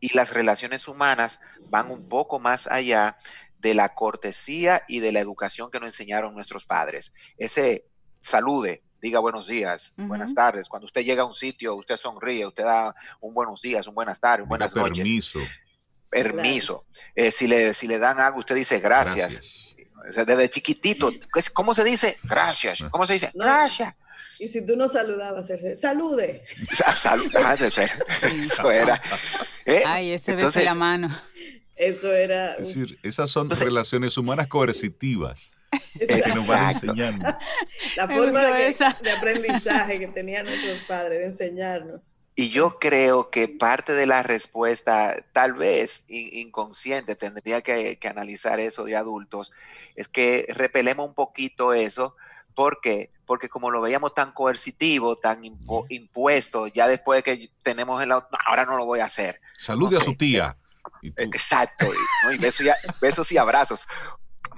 [0.00, 3.16] Y las relaciones humanas van un poco más allá
[3.58, 7.12] de la cortesía y de la educación que nos enseñaron nuestros padres.
[7.36, 7.84] Ese
[8.20, 10.68] salude, diga buenos días, buenas tardes.
[10.68, 14.20] Cuando usted llega a un sitio, usted sonríe, usted da un buenos días, un buenas
[14.20, 14.98] tardes, un buenas noches.
[14.98, 15.40] Permiso.
[16.10, 16.86] Permiso.
[17.14, 19.74] Eh, si, le, si le dan algo, usted dice gracias.
[20.14, 21.12] desde chiquitito,
[21.52, 22.18] ¿cómo se dice?
[22.24, 22.84] Gracias.
[22.90, 23.30] ¿Cómo se dice?
[23.34, 23.94] Gracias.
[24.38, 26.44] Y si tú no saludabas, salude.
[26.86, 27.56] Ah,
[28.44, 29.00] eso era.
[29.64, 31.08] Eh, Ay, ese entonces, la mano.
[31.74, 32.54] Eso era.
[32.54, 35.50] Es decir, esas son relaciones humanas coercitivas.
[35.98, 37.28] Que nos van enseñando.
[37.96, 42.16] la forma de, de aprendizaje que tenían nuestros padres, de enseñarnos.
[42.40, 48.84] Y yo creo que parte de la respuesta, tal vez inconsciente, tendría que, analizar eso
[48.84, 49.50] de adultos,
[49.96, 52.14] es que repelemos un poquito eso.
[52.54, 53.10] ¿Por qué?
[53.26, 55.42] Porque como lo veíamos tan coercitivo, tan
[55.88, 58.12] impuesto, ya después de que tenemos el...
[58.12, 59.40] ahora no lo voy a hacer.
[59.58, 60.56] Salude a su tía.
[61.16, 61.86] Exacto,
[62.32, 62.38] y
[63.00, 63.84] besos y abrazos.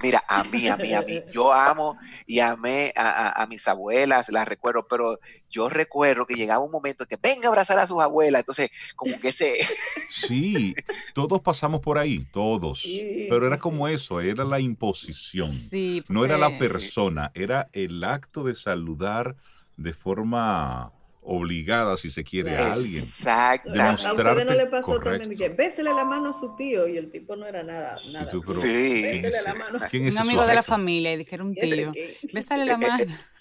[0.01, 4.47] Mira, a mí, a mí, a mí, yo amo y amé a, mis abuelas, las
[4.47, 8.41] recuerdo, pero yo recuerdo que llegaba un momento que venga a abrazar a sus abuelas,
[8.41, 9.53] entonces como que se...
[10.11, 10.75] Sí,
[11.13, 12.85] todos pasamos por ahí, todos,
[13.29, 16.69] pero era como eso, era la imposición, sí, no era la pues.
[16.69, 19.37] persona, era el acto de saludar
[19.77, 23.03] de forma obligada, si se quiere, a alguien.
[23.03, 23.71] Exacto.
[23.79, 27.11] A usted no le pasó también que bésele la mano a su tío y el
[27.11, 27.99] tipo no era nada.
[28.11, 28.31] nada.
[28.31, 29.03] sí.
[29.03, 29.79] Bésele la mano.
[29.89, 31.91] ¿Quién es un amigo de la familia y dijeron un tío.
[32.33, 33.05] Bésale la mano.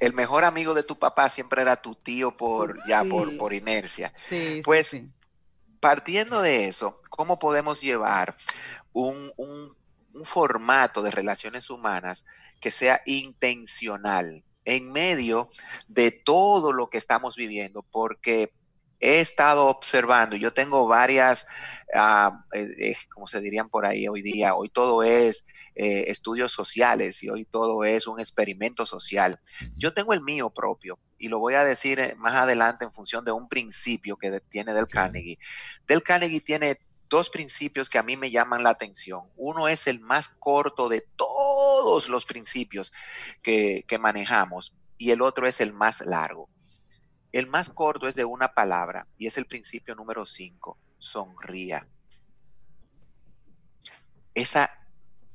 [0.00, 4.12] El, mejor amigo de tu papá siempre era tu tío por ya por, por inercia.
[4.14, 4.96] Sí, pues
[5.80, 8.36] partiendo de eso, ¿cómo podemos llevar
[8.92, 9.68] un, un,
[10.14, 12.24] un formato de relaciones humanas
[12.60, 14.44] que sea intencional?
[14.64, 15.50] En medio
[15.88, 18.52] de todo lo que estamos viviendo, porque
[19.02, 21.44] he estado observando, yo tengo varias,
[21.92, 25.44] eh, eh, como se dirían por ahí hoy día, hoy todo es
[25.74, 29.40] eh, estudios sociales y hoy todo es un experimento social.
[29.76, 33.32] Yo tengo el mío propio y lo voy a decir más adelante en función de
[33.32, 35.38] un principio que tiene Del Carnegie.
[35.88, 36.78] Del Carnegie tiene
[37.12, 39.28] dos principios que a mí me llaman la atención.
[39.36, 42.90] Uno es el más corto de todos los principios
[43.42, 46.48] que, manejamos y el otro es el más largo.
[47.30, 51.86] El más corto es de una palabra y es el principio número cinco, sonría.
[54.34, 54.70] Esa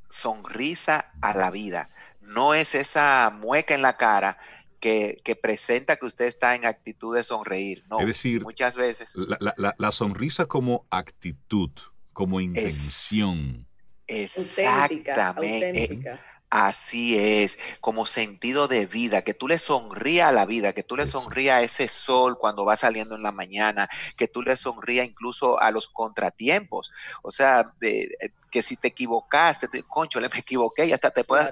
[0.09, 4.39] sonrisa a la vida, no es esa mueca en la cara
[4.79, 7.83] que, presenta que usted está en actitud de sonreír.
[7.89, 9.13] No, es decir, muchas veces.
[9.15, 11.71] La, sonrisa como actitud,
[12.13, 13.67] como intención.
[14.07, 16.01] Exactamente.
[16.49, 20.95] Así es, como sentido de vida, que tú le sonrías a la vida, que tú
[20.95, 25.05] le sonrías a ese sol cuando va saliendo en la mañana, que tú le sonrías
[25.05, 26.89] incluso a los contratiempos.
[27.21, 31.51] O sea, que si te equivocaste, concho, le me equivoqué y hasta te puedas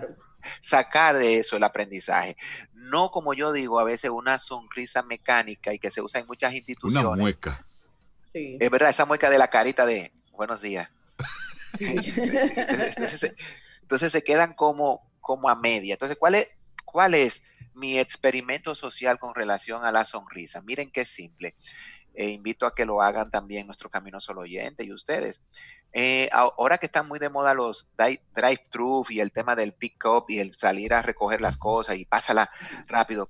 [0.62, 2.38] sacar de eso el aprendizaje.
[2.74, 6.54] No como yo digo, a veces una sonrisa mecánica y que se usa en muchas
[6.54, 7.08] instituciones.
[7.08, 7.66] Una mueca.
[8.28, 8.58] Sí.
[8.60, 10.90] Es verdad, esa mueca de la carita de buenos días.
[13.82, 15.94] entonces, se quedan como, como a media.
[15.94, 16.48] Entonces, ¿cuál es,
[16.84, 20.62] ¿cuál es mi experimento social con relación a la sonrisa?
[20.62, 21.56] Miren qué simple.
[22.16, 25.42] E invito a que lo hagan también nuestro Camino Solo Oyente y ustedes.
[25.94, 30.40] Eh, ahora que están muy de moda los drive-thru y el tema del pick-up y
[30.40, 32.50] el salir a recoger las cosas y pásala
[32.88, 33.30] rápido.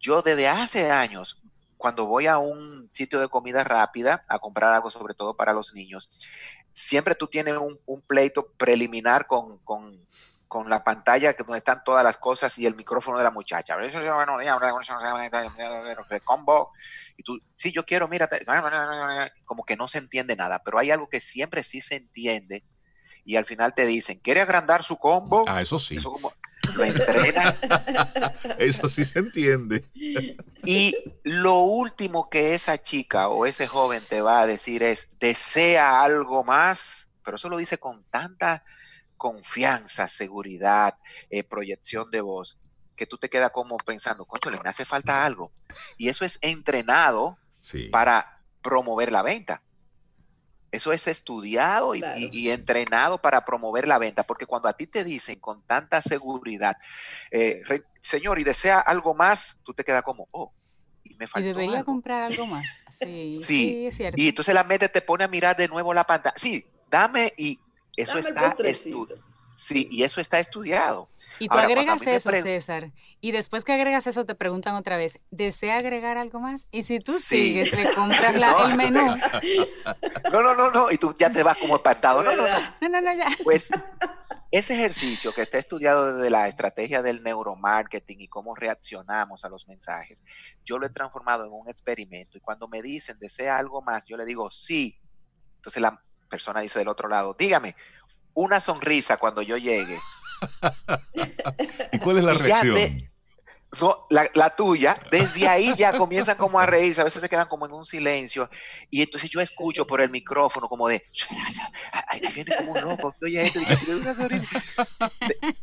[0.00, 1.40] Yo desde hace años,
[1.76, 5.74] cuando voy a un sitio de comida rápida a comprar algo, sobre todo para los
[5.74, 6.10] niños,
[6.72, 10.04] siempre tú tienes un, pleito preliminar con, con
[10.62, 13.76] la pantalla donde están todas las cosas y el micrófono de la muchacha.
[16.24, 16.70] combo.
[17.16, 18.28] Y tú, sí, yo quiero, mira,
[19.44, 22.64] como que no se entiende nada, pero hay algo que siempre sí se entiende
[23.24, 25.44] y al final te dicen, ¿quiere agrandar su combo?
[25.48, 25.96] Ah, eso sí.
[25.96, 26.32] Eso como,
[26.74, 27.56] lo entrena.
[28.58, 29.84] eso sí se entiende.
[30.64, 36.02] Y lo último que esa chica o ese joven te va a decir es, desea
[36.02, 38.62] algo más, pero eso lo dice con tanta
[39.24, 40.98] confianza, seguridad,
[41.30, 42.58] eh, proyección de voz,
[42.94, 45.50] que tú te quedas como pensando, concho, le me hace falta algo.
[45.96, 47.38] Y eso es entrenado
[47.90, 49.62] para promover la venta.
[50.72, 55.40] Eso es estudiado y, entrenado para promover la venta, porque cuando a ti te dicen
[55.40, 56.76] con tanta seguridad,
[57.30, 57.62] eh,
[58.02, 60.52] señor, y desea algo más, tú te quedas como, oh,
[61.02, 61.48] y me faltó.
[61.48, 62.66] Y debería comprar algo más.
[62.90, 64.20] Sí, sí, es cierto.
[64.20, 66.34] Y entonces la mente te pone a mirar de nuevo la pantalla.
[66.36, 67.58] Sí, dame y
[67.96, 68.56] eso está
[69.56, 71.08] Sí, y eso está estudiado.
[71.38, 75.76] Y tú agregas eso, César, y después que agregas eso te preguntan otra vez, ¿desea
[75.76, 76.66] agregar algo más?
[76.70, 79.16] Y si tú sigues, le compras el menú.
[80.32, 82.22] No, no, no, no, y tú ya te vas como espantado.
[82.22, 82.46] No, no,
[82.80, 82.88] no.
[82.88, 83.28] No, no, ya.
[83.42, 83.70] Pues
[84.50, 89.66] ese ejercicio que está estudiado desde la estrategia del neuromarketing y cómo reaccionamos a los
[89.66, 90.22] mensajes,
[90.64, 92.38] yo lo he transformado en un experimento.
[92.38, 94.06] Y cuando me dicen, ¿desea algo más?
[94.06, 95.00] Yo le digo, sí.
[95.56, 96.00] Entonces la
[96.34, 97.76] persona dice del otro lado, dígame,
[98.34, 100.00] una sonrisa cuando yo llegue.
[101.92, 102.76] ¿Y cuál es la reacción?
[103.80, 107.66] No, la, tuya, desde ahí ya comienzan como a reírse, a veces se quedan como
[107.66, 108.50] en un silencio,
[108.90, 111.04] y entonces yo escucho por el micrófono como de,
[112.08, 113.52] ahí viene como un loco, oye,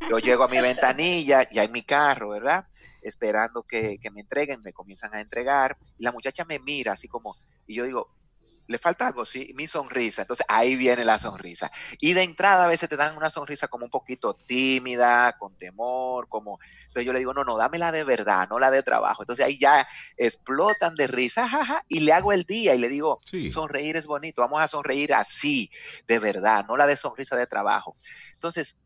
[0.10, 2.66] yo llego a mi ventanilla, ya en mi carro, ¿verdad?
[3.02, 7.08] Esperando que, que me entreguen, me comienzan a entregar, y la muchacha me mira así
[7.08, 8.10] como, y yo digo,
[8.72, 10.24] le falta algo, sí, mi sonrisa.
[10.24, 11.72] Entonces ahí viene la sonrisa.
[12.00, 16.28] Y de entrada a veces te dan una sonrisa como un poquito tímida, con temor,
[16.28, 16.60] como...
[16.88, 19.24] Entonces yo le digo, no, no, dame la de verdad, no la de trabajo.
[19.24, 23.22] Entonces ahí ya explotan de risa, jaja, y le hago el día y le digo,
[23.50, 25.70] sonreír es bonito, vamos a sonreír así,
[26.08, 27.96] de verdad, no la de sonrisa de trabajo.
[28.34, 28.78] Entonces,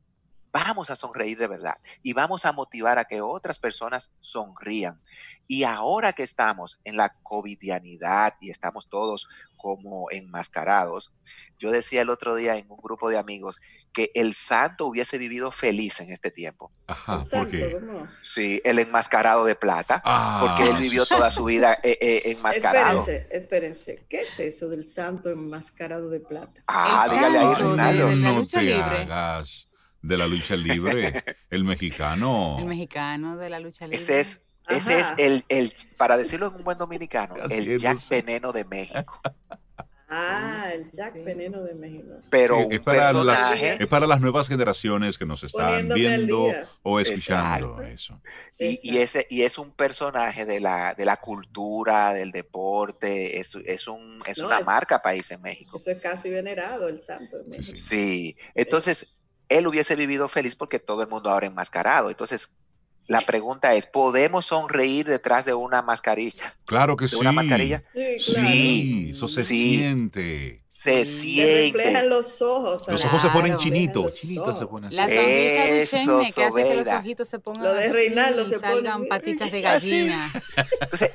[0.56, 5.02] vamos a sonreír de verdad y vamos a motivar a que otras personas sonrían.
[5.50, 11.12] Y ahora que estamos en la covidianidad y estamos todos como enmascarados,
[11.60, 13.60] yo decía el otro día en un grupo de amigos
[13.92, 16.72] que el santo hubiese vivido feliz en este tiempo.
[16.88, 17.78] Ajá, ¿por qué?
[18.22, 20.02] Sí, el enmascarado de plata,
[20.40, 23.00] porque él ah, vivió toda su vida eh, eh, enmascarado.
[23.00, 26.62] Espérense, espérense, ¿qué es eso del santo enmascarado de plata?
[26.68, 28.16] Ah, dígale ahí, Ronaldo.
[28.16, 29.68] No te hagas
[30.06, 31.14] de la lucha libre,
[31.50, 32.58] el mexicano.
[32.60, 34.02] El mexicano de la lucha libre.
[34.02, 38.52] Ese es, ese es el, el, para decirlo en un buen dominicano, el Jack Veneno
[38.52, 39.22] de México.
[40.08, 42.14] Ah, el Jack Veneno de México.
[42.30, 46.48] Pero es, para las, es para las nuevas generaciones que nos están viendo
[46.84, 48.22] o escuchando eso.
[48.60, 53.88] Y, ese, y es un personaje de la, de la cultura, del deporte, es, es,
[53.88, 55.78] un, es una marca país en México.
[55.78, 57.38] Eso es casi venerado, el santo.
[57.74, 59.15] Sí, entonces
[59.50, 62.10] él hubiese vivido feliz porque todo el mundo ahora enmascarado.
[62.10, 62.50] Entonces,
[63.08, 66.56] la pregunta es, ¿podemos sonreír detrás de una mascarilla?
[66.66, 67.16] Claro que sí.
[67.16, 67.84] una mascarilla?
[68.20, 70.65] Sí, eso se siente.
[70.86, 71.72] Se siente.
[71.72, 72.88] Se reflejan los ojos.
[72.88, 74.16] Los ojos se ponen chinitos.
[74.16, 74.96] Chinitos se ponen así.
[74.96, 78.60] La sonrisa de que hace que los ojitos se pongan Lo de Reinaldo así, se
[78.60, 79.10] salgan ponen...
[79.10, 80.34] patitas de gallina.
[80.80, 81.12] Entonces,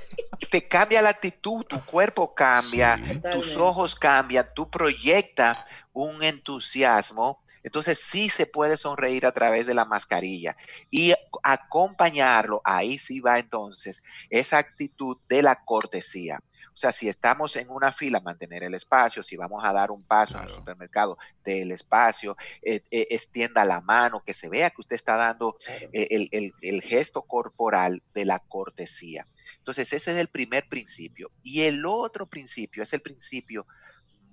[0.51, 3.01] te cambia la actitud, tu cuerpo cambia,
[3.33, 5.59] tus ojos cambian, tú proyectas
[5.93, 10.57] un entusiasmo entonces sí se puede sonreír a través de la mascarilla
[10.91, 16.41] y acompañarlo, ahí sí va entonces esa actitud de la cortesía.
[16.73, 20.03] O sea, si estamos en una fila, mantener el espacio, si vamos a dar un
[20.03, 24.81] paso en el supermercado, del espacio, eh, eh, extienda la mano, que se vea que
[24.81, 25.57] usted está dando
[25.93, 26.29] eh,
[26.61, 29.27] el gesto corporal de la cortesía.
[29.59, 31.31] Entonces, ese es el primer principio.
[31.43, 33.67] Y el otro principio es el principio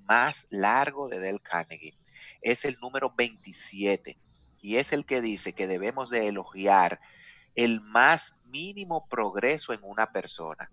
[0.05, 1.93] más largo de Del Carnegie
[2.41, 4.17] es el número 27
[4.61, 6.99] y es el que dice que debemos de elogiar
[7.55, 10.69] el más mínimo progreso en una persona.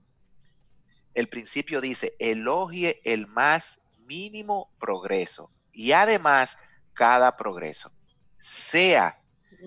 [1.14, 6.58] El principio dice, elogie el más mínimo progreso y además
[6.92, 7.92] cada progreso.
[8.40, 9.18] Sea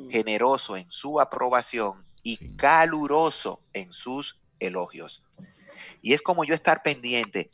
[0.09, 5.23] generoso en su aprobación y caluroso en sus elogios.
[6.01, 7.49] Y es como yo estar pendiente.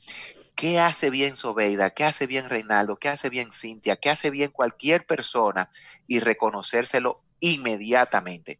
[0.55, 1.91] ¿Qué hace bien Sobeida?
[1.91, 2.97] ¿Qué hace bien Reinaldo?
[2.97, 3.95] ¿Qué hace bien Cintia?
[3.95, 5.69] ¿Qué hace bien cualquier persona?
[6.07, 8.59] Y reconocérselo inmediatamente.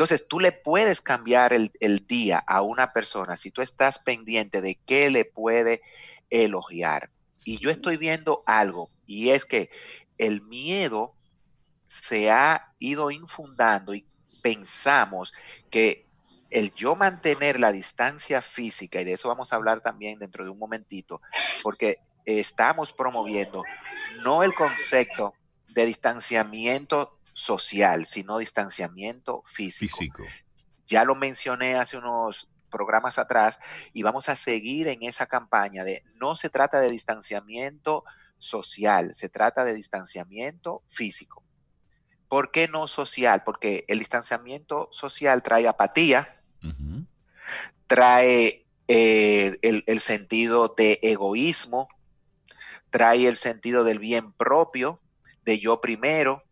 [0.00, 4.76] Entonces, tú le puedes cambiar el, día a una persona si tú estás pendiente de
[4.86, 5.82] qué le puede
[6.30, 7.10] elogiar.
[7.44, 9.68] Y yo estoy viendo algo, y es que
[10.16, 11.12] el miedo
[11.86, 14.06] se ha ido infundando y
[14.40, 15.34] pensamos
[15.70, 16.06] que
[16.48, 20.50] el yo mantener la distancia física, y de eso vamos a hablar también dentro de
[20.50, 21.20] un momentito,
[21.62, 23.64] porque estamos promoviendo
[24.24, 25.34] no el concepto
[25.68, 29.96] de distanciamiento social, sino distanciamiento físico.
[29.96, 30.24] físico.
[30.86, 33.58] Ya lo mencioné hace unos programas atrás
[33.92, 38.04] y vamos a seguir en esa campaña de no se trata de distanciamiento
[38.38, 41.44] social, se trata de distanciamiento físico.
[42.28, 43.42] ¿Por qué no social?
[43.44, 46.40] Porque el distanciamiento social trae apatía,
[47.88, 51.88] trae eh, el, sentido de egoísmo,
[52.90, 55.00] trae el sentido del bien propio,
[55.44, 56.44] de yo primero.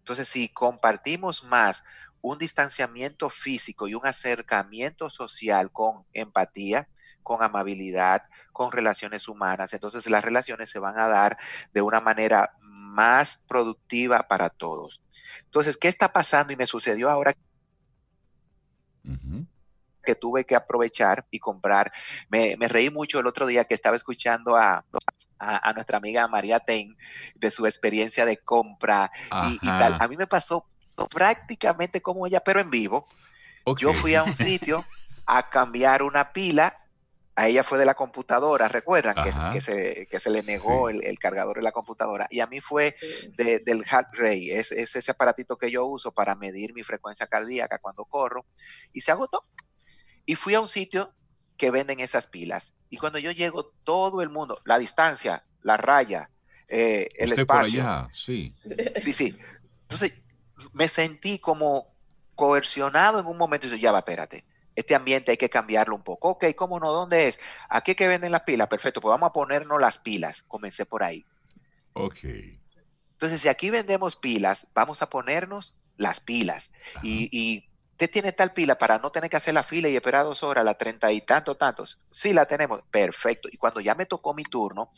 [0.00, 1.84] Entonces, si compartimos más
[2.20, 6.88] un distanciamiento físico y un acercamiento social con empatía,
[7.22, 11.38] con amabilidad, con relaciones humanas, entonces las relaciones se van a dar
[11.72, 15.00] de una manera más productiva para todos.
[15.44, 16.52] Entonces, ¿qué está pasando?
[16.52, 17.34] Y me sucedió ahora
[20.02, 21.92] que tuve que aprovechar y comprar.
[22.28, 24.84] Me, reí mucho el otro día que estaba escuchando a,
[25.38, 26.96] a, nuestra amiga María Ten
[27.34, 29.10] de su experiencia de compra
[29.50, 29.96] y, tal.
[30.00, 30.66] A mí me pasó
[31.10, 33.08] prácticamente como ella, pero en vivo.
[33.76, 34.84] Yo fui a un sitio
[35.26, 36.76] a cambiar una pila
[37.40, 39.14] a ella fue de la computadora, ¿recuerdan?
[39.52, 42.26] Que, se, que, se, le negó el, cargador de la computadora.
[42.30, 42.96] Y a mí fue
[43.36, 47.78] del Heart Ray, es, es, ese aparatito que yo uso para medir mi frecuencia cardíaca
[47.78, 48.44] cuando corro.
[48.92, 49.42] Y se agotó.
[50.26, 51.12] Y fui a un sitio
[51.56, 52.74] que venden esas pilas.
[52.88, 56.30] Y cuando yo llego, todo el mundo, la distancia, la raya,
[56.68, 58.08] eh, el espacio.
[58.12, 58.52] sí.
[59.02, 59.38] Sí, sí.
[59.82, 60.22] Entonces,
[60.72, 61.94] me sentí como
[62.34, 64.44] coercionado en un momento y dije, ya va, espérate
[64.80, 66.30] este ambiente hay que cambiarlo un poco.
[66.30, 66.92] Ok, ¿cómo no?
[66.92, 67.40] ¿Dónde es?
[67.68, 68.68] Aquí que venden las pilas.
[68.68, 70.42] Perfecto, pues vamos a ponernos las pilas.
[70.42, 71.24] Comencé por ahí.
[71.92, 72.24] Ok.
[73.12, 76.72] Entonces, si aquí vendemos pilas, vamos a ponernos las pilas.
[77.02, 77.68] Y, y,
[78.00, 80.64] usted tiene tal pila para no tener que hacer la fila y esperar dos horas,
[80.64, 82.00] la treinta y tantos, tantos.
[82.10, 82.80] Sí, la tenemos.
[82.90, 83.50] Perfecto.
[83.52, 84.90] Y cuando ya me tocó mi turno,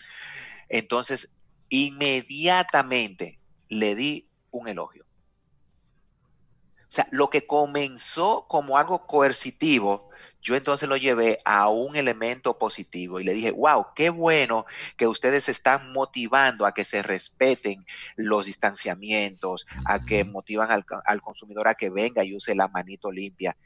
[0.68, 1.34] entonces
[1.68, 5.05] inmediatamente le di un elogio.
[5.05, 10.11] O sea, lo que comenzó como algo coercitivo,
[10.43, 14.66] yo entonces lo llevé a un elemento positivo y le dije, wow, qué bueno
[14.97, 17.86] que ustedes están motivando a que se respeten
[18.16, 23.57] los distanciamientos, a que motivan al, consumidor a que venga y use la manito limpia.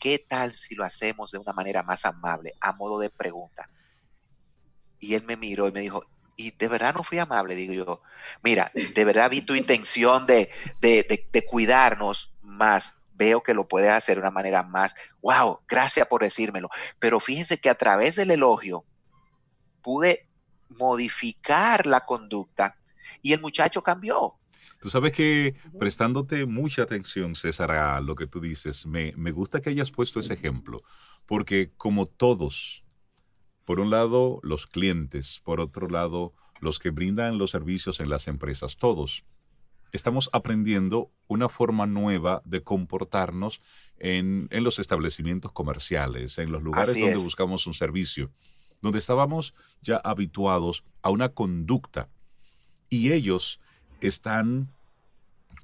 [0.00, 3.68] ¿Qué tal si lo hacemos de una manera más amable, a modo de pregunta?
[4.98, 6.06] Y él me miró y me dijo,
[6.36, 8.02] y de verdad no fui amable, digo yo,
[8.42, 10.50] mira, de verdad vi tu intención de,
[10.80, 16.06] de, de cuidarnos, más, veo que lo puedes hacer de una manera más, wow, gracias
[16.06, 16.68] por decírmelo.
[16.98, 18.84] Pero fíjense que a través del elogio
[19.82, 20.28] pude
[20.68, 22.76] modificar la conducta
[23.22, 24.34] y el muchacho cambió.
[24.80, 29.62] Tú sabes que prestándote mucha atención, César, a lo que tú dices, me, me gusta
[29.62, 30.82] que hayas puesto ese ejemplo,
[31.26, 32.84] porque como todos,
[33.64, 38.28] por un lado los clientes, por otro lado los que brindan los servicios en las
[38.28, 39.24] empresas, todos
[39.94, 43.62] estamos aprendiendo una forma nueva de comportarnos
[43.96, 48.32] en, los establecimientos comerciales, en los lugares donde buscamos un servicio,
[48.82, 52.08] donde estábamos ya habituados a una conducta.
[52.90, 53.60] Y ellos
[54.00, 54.68] están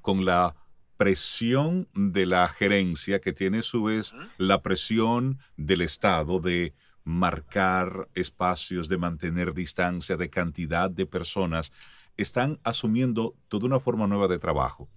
[0.01, 0.55] con la
[0.95, 6.73] presión de la gerencia que tiene a su vez la presión del Estado de
[7.03, 11.73] marcar espacios, de mantener distancia, de cantidad de personas
[12.17, 14.89] están asumiendo toda una forma nueva de trabajo.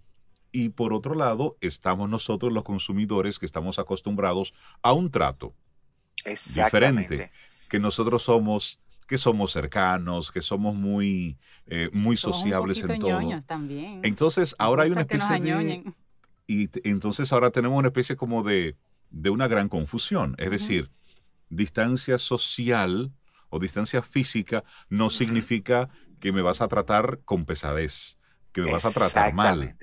[0.52, 5.54] Y por otro lado, estamos nosotros los consumidores que estamos acostumbrados a un trato
[6.24, 7.30] diferente,
[7.68, 11.36] que nosotros somos que somos cercanos, que somos muy,
[11.66, 13.20] eh, muy sociables en todo.
[13.46, 14.00] También.
[14.02, 15.92] Entonces ahora hay una especie de,
[16.46, 18.76] y entonces ahora tenemos una especie como de,
[19.10, 20.34] de una gran confusión.
[20.38, 20.90] Es decir,
[21.50, 23.12] distancia social
[23.50, 25.90] o distancia física no significa
[26.24, 28.16] que me vas a tratar con pesadez,
[28.52, 29.76] que me vas a tratar mal.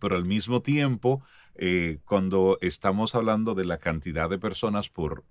[0.00, 1.22] Pero al mismo tiempo,
[1.54, 5.22] eh, cuando estamos hablando de la cantidad de personas por,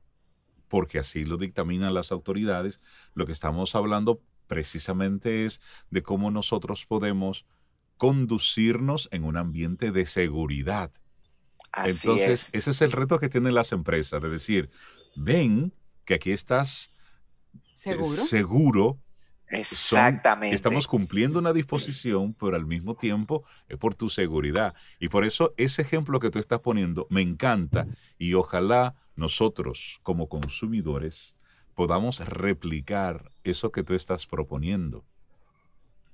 [0.67, 2.79] porque así lo dictaminan las autoridades,
[3.15, 7.47] lo que estamos hablando precisamente es de cómo nosotros podemos
[7.97, 10.91] conducirnos en un ambiente de seguridad.
[11.85, 14.69] Entonces, ese es el reto que tienen las empresas, de decir,
[15.15, 15.73] ven
[16.05, 16.93] que aquí estás
[17.83, 17.97] eh,
[18.27, 18.99] seguro,
[19.53, 20.55] Exactamente.
[20.55, 24.73] estamos cumpliendo una disposición, pero al mismo tiempo es por tu seguridad.
[24.99, 27.87] Y por eso ese ejemplo que tú estás poniendo me encanta
[28.17, 31.35] y ojalá nosotros como consumidores
[31.75, 35.03] podamos replicar eso que tú estás proponiendo.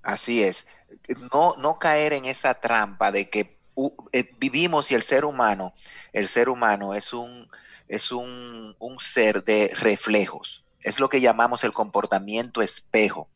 [0.03, 0.67] Así es.
[1.33, 3.51] No, no caer en esa trampa de que
[4.11, 5.73] eh, vivimos y el ser humano,
[6.13, 7.49] el ser humano es un,
[7.87, 13.29] es un, un ser de reflejos es lo que llamamos el comportamiento espejo.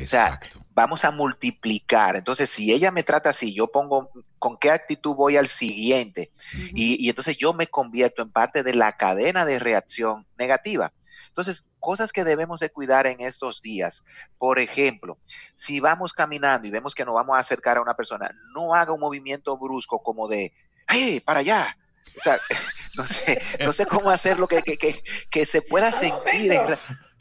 [0.00, 0.40] O sea,
[0.74, 2.16] vamos a multiplicar.
[2.16, 6.32] Entonces, si ella me trata así, yo pongo con qué actitud voy al siguiente.
[6.74, 10.92] y, entonces yo me convierto en parte de la cadena de reacción negativa.
[11.28, 14.04] Entonces, cosas que debemos de cuidar en estos días.
[14.38, 15.18] Por ejemplo,
[15.54, 18.92] si vamos caminando y vemos que nos vamos a acercar a una persona, no haga
[18.92, 20.52] un movimiento brusco como de,
[20.86, 21.76] ¡ay, para allá!
[22.16, 22.40] O sea,
[22.94, 26.60] no sé, no sé cómo hacerlo que, que, que, se pueda sentir.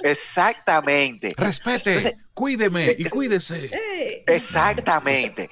[0.01, 1.33] Exactamente.
[1.37, 3.71] Respete, cuídeme y cuídese.
[4.27, 5.49] Exactamente.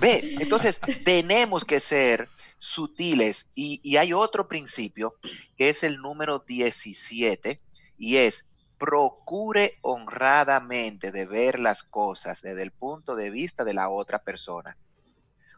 [0.00, 5.16] Ve, entonces tenemos que ser sutiles y, y hay otro principio
[5.56, 7.60] que es el número 17
[7.98, 8.44] y es
[8.78, 14.76] procure honradamente de ver las cosas desde el punto de vista de la otra persona.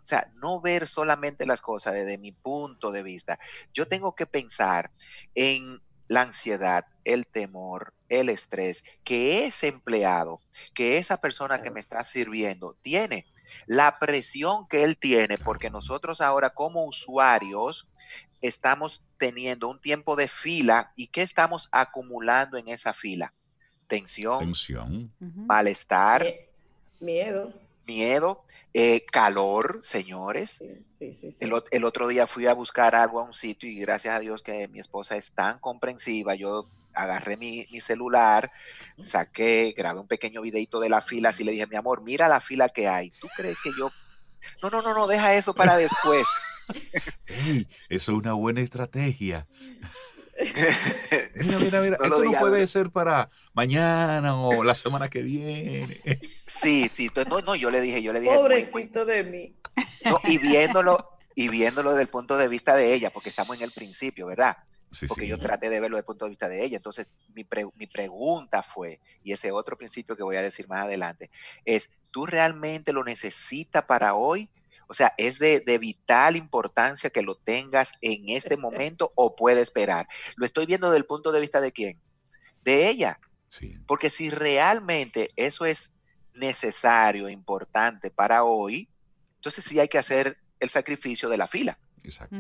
[0.05, 3.39] O sea, no ver solamente las cosas desde mi punto de vista.
[3.73, 4.91] Yo tengo que pensar
[5.35, 10.43] en la ansiedad, el temor, el estrés que ese empleado,
[10.75, 13.25] que esa persona que me está sirviendo tiene,
[13.65, 17.89] la presión que él tiene, porque nosotros ahora como usuarios
[18.43, 23.33] estamos teniendo un tiempo de fila y qué estamos acumulando en esa fila.
[23.87, 25.11] Tensión, Tensión.
[25.19, 26.27] malestar,
[27.01, 27.55] miedo,
[27.87, 30.63] miedo, eh, calor, señores.
[31.01, 34.69] el, otro día fui a buscar agua a un sitio y gracias a Dios que
[34.69, 38.51] mi esposa es tan comprensiva, yo agarré mi, celular,
[39.01, 42.41] saqué, grabé un pequeño videito de la fila, así le dije, mi amor, mira la
[42.41, 43.11] fila que hay.
[43.11, 43.91] ¿Tú crees que yo...
[44.63, 46.27] No, no, no, no, deja eso para después.
[47.27, 49.47] eso es una buena estrategia.
[51.35, 56.21] mira, mira, mira, esto no puede ser para mañana o la semana que viene.
[56.47, 58.35] Sí, sí, no, no, yo le dije, yo le dije.
[58.35, 59.57] Pobrecito de mí.
[60.25, 63.73] y viéndolo, y viéndolo desde el punto de vista de ella, porque estamos en el
[63.73, 64.57] principio, ¿verdad?
[65.09, 66.77] porque yo traté de verlo desde el punto de vista de ella.
[66.77, 71.31] Entonces, mi, mi pregunta fue, y ese otro principio que voy a decir más adelante,
[71.65, 74.49] es, ¿tú realmente lo necesitas para hoy?
[74.89, 80.09] O sea, ¿es de, vital importancia que lo tengas en este momento o puede esperar?
[80.37, 82.01] Lo estoy viendo desde el punto de vista de quién?
[82.63, 83.19] De ella.
[83.87, 85.93] Porque si realmente eso es
[86.35, 88.89] necesario, importante para hoy,
[89.37, 91.79] entonces sí hay que hacer el sacrificio de la fila.
[92.03, 92.37] Exacto.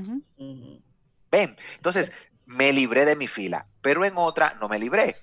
[1.30, 2.12] Ven, entonces
[2.46, 5.16] me libré de mi fila, pero en otra no me libré.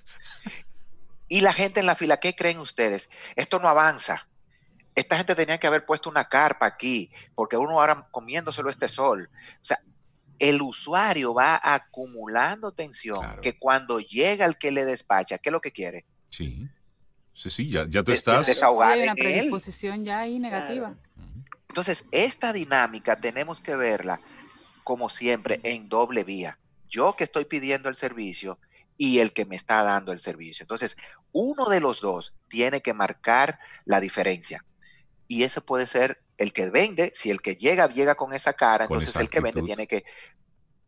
[1.28, 3.08] Y la gente en la fila, ¿qué creen ustedes?
[3.36, 4.28] Esto no avanza
[4.94, 9.30] esta gente tenía que haber puesto una carpa aquí, porque uno ahora comiéndoselo este sol.
[9.32, 9.78] O sea,
[10.38, 15.60] el usuario va acumulando tensión que cuando llega el que le despacha, ¿qué es lo
[15.60, 16.04] que quiere?
[16.30, 16.68] Sí.
[17.34, 18.46] Sí, sí, ya, ya tú estás.
[18.46, 20.94] Desahogar sí, una predisposición ya ahí negativa.
[21.68, 24.20] Entonces, esta dinámica tenemos que verla,
[24.84, 26.58] como siempre, en doble vía.
[26.90, 28.58] Yo que estoy pidiendo el servicio
[28.98, 30.64] y el que me está dando el servicio.
[30.64, 30.98] Entonces,
[31.32, 34.66] uno de los dos tiene que marcar la diferencia
[35.32, 37.10] y ese puede ser el que vende.
[37.14, 40.04] Si el que llega, llega con esa cara, entonces el que vende tiene que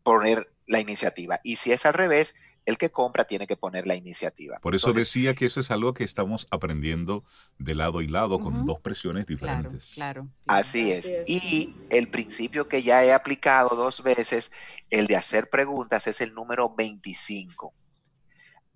[0.03, 1.39] poner la iniciativa.
[1.43, 2.35] Y si es al revés,
[2.67, 4.59] el que compra tiene que poner la iniciativa.
[4.59, 7.23] Por eso decía que eso es algo que estamos aprendiendo
[7.57, 9.93] de lado y lado con dos presiones diferentes.
[9.95, 11.11] Claro, Así, es.
[11.25, 14.51] Y el principio que ya he aplicado dos veces,
[14.91, 17.73] el de hacer preguntas, es el número 25.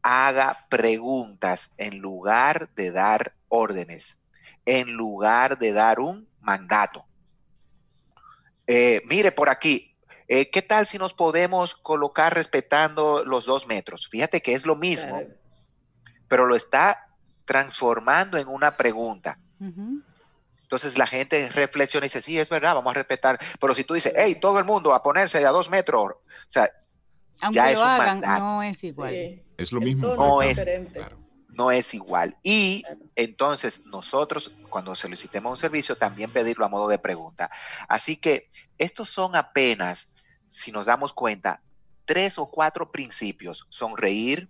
[0.01, 4.18] Haga preguntas en lugar de dar órdenes
[4.69, 7.03] en lugar de dar un mandato.
[8.67, 9.97] Eh, mire por aquí,
[10.27, 14.07] eh, ¿qué tal si nos podemos colocar respetando los dos metros?
[14.07, 15.23] Fíjate que es lo mismo,
[16.27, 17.07] pero lo está
[17.45, 19.39] transformando en una pregunta.
[20.61, 23.39] Entonces la gente reflexiona y dice, sí, es verdad, vamos a respetar.
[23.59, 26.69] Pero si tú dices, hey, todo el mundo a ponerse a dos metros, o sea,
[27.51, 28.43] ya es un mandato.
[28.43, 29.41] no es igual.
[29.57, 30.13] Es lo mismo.
[30.13, 30.63] No es,
[31.59, 32.37] no es igual.
[32.41, 32.85] Y
[33.17, 37.51] entonces nosotros, cuando solicitemos un servicio, también pedirlo a modo de pregunta.
[37.89, 40.09] Así que estos son apenas,
[40.47, 41.61] si nos damos cuenta,
[42.05, 43.67] tres o cuatro principios.
[43.67, 44.49] Sonreír,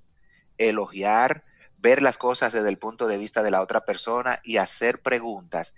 [0.60, 1.44] elogiar,
[1.80, 5.74] ver las cosas desde el punto de vista de la otra persona y hacer preguntas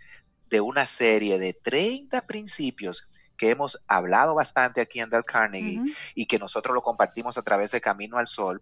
[0.49, 3.07] de una serie de 30 principios
[3.37, 5.81] que hemos hablado bastante aquí en Del Carnegie
[6.13, 8.61] y que nosotros lo compartimos a través de Camino al Sol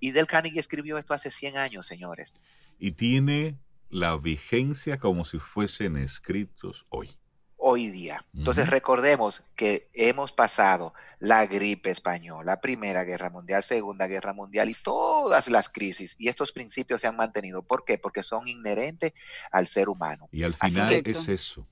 [0.00, 2.36] y Del Carnegie escribió esto hace 100 años, señores.
[2.78, 7.10] Y tiene la vigencia como si fuesen escritos hoy.
[7.56, 8.26] Hoy día.
[8.34, 14.74] Entonces recordemos que hemos pasado la gripe española, Primera Guerra Mundial, Segunda Guerra Mundial y
[14.74, 16.16] todas las crisis.
[16.18, 17.62] Y estos principios se han mantenido.
[17.62, 17.96] ¿Por qué?
[17.96, 19.14] Porque son inherentes
[19.50, 20.28] al ser humano.
[20.32, 21.66] Y al final es eso.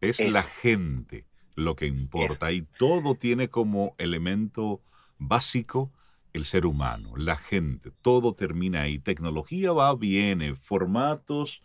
[0.00, 2.50] Es la gente lo que importa.
[2.50, 4.82] Y todo tiene como elemento
[5.18, 5.92] básico
[6.34, 8.98] el ser humano, la gente, todo termina ahí.
[8.98, 11.62] Tecnología va, viene, formatos,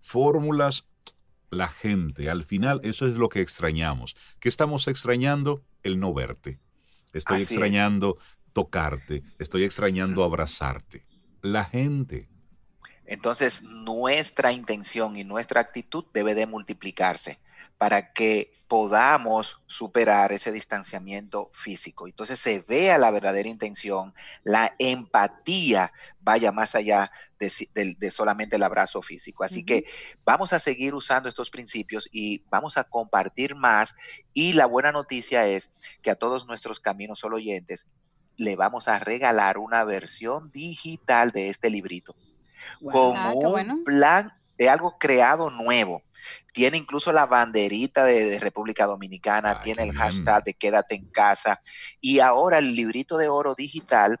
[0.00, 0.86] fórmulas,
[1.50, 2.30] la gente.
[2.30, 4.14] Al final eso es lo que extrañamos.
[4.38, 5.64] ¿Qué estamos extrañando?
[5.82, 6.60] El no verte.
[7.14, 8.18] Estoy extrañando
[8.52, 11.06] tocarte, estoy extrañando abrazarte.
[11.40, 12.28] La gente.
[13.06, 17.38] Entonces, nuestra intención y nuestra actitud debe de multiplicarse
[17.80, 22.06] para que podamos superar ese distanciamiento físico.
[22.06, 24.12] Entonces se vea la verdadera intención,
[24.44, 29.44] la empatía vaya más allá de, solamente el abrazo físico.
[29.44, 29.86] Así que
[30.26, 33.96] vamos a seguir usando estos principios y vamos a compartir más.
[34.34, 35.72] Y la buena noticia es
[36.02, 37.86] que a todos nuestros caminos solo oyentes
[38.36, 42.14] le vamos a regalar una versión digital de este librito.
[42.82, 44.30] con ah, un plan
[44.60, 46.02] de algo creado nuevo
[46.52, 51.62] tiene incluso la banderita de, República Dominicana, tiene el hashtag de quédate en casa.
[52.00, 54.20] Y ahora el librito de oro digital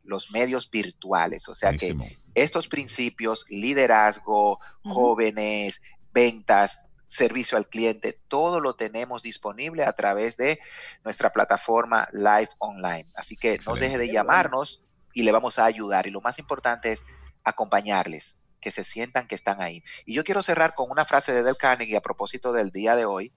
[0.04, 1.48] los medios virtuales.
[1.48, 1.96] O sea que
[2.36, 5.82] estos principios, liderazgo, jóvenes,
[6.12, 6.78] ventas,
[7.14, 10.58] servicio al cliente, todo lo tenemos disponible a través de
[11.04, 13.06] nuestra plataforma Live Online.
[13.14, 16.08] Así que no deje de llamarnos y le vamos a ayudar.
[16.08, 17.04] Y lo más importante es
[17.44, 19.84] acompañarles, que se sientan que están ahí.
[20.04, 23.04] Y yo quiero cerrar con una frase de Del Carnegie a propósito del día de
[23.04, 23.32] hoy,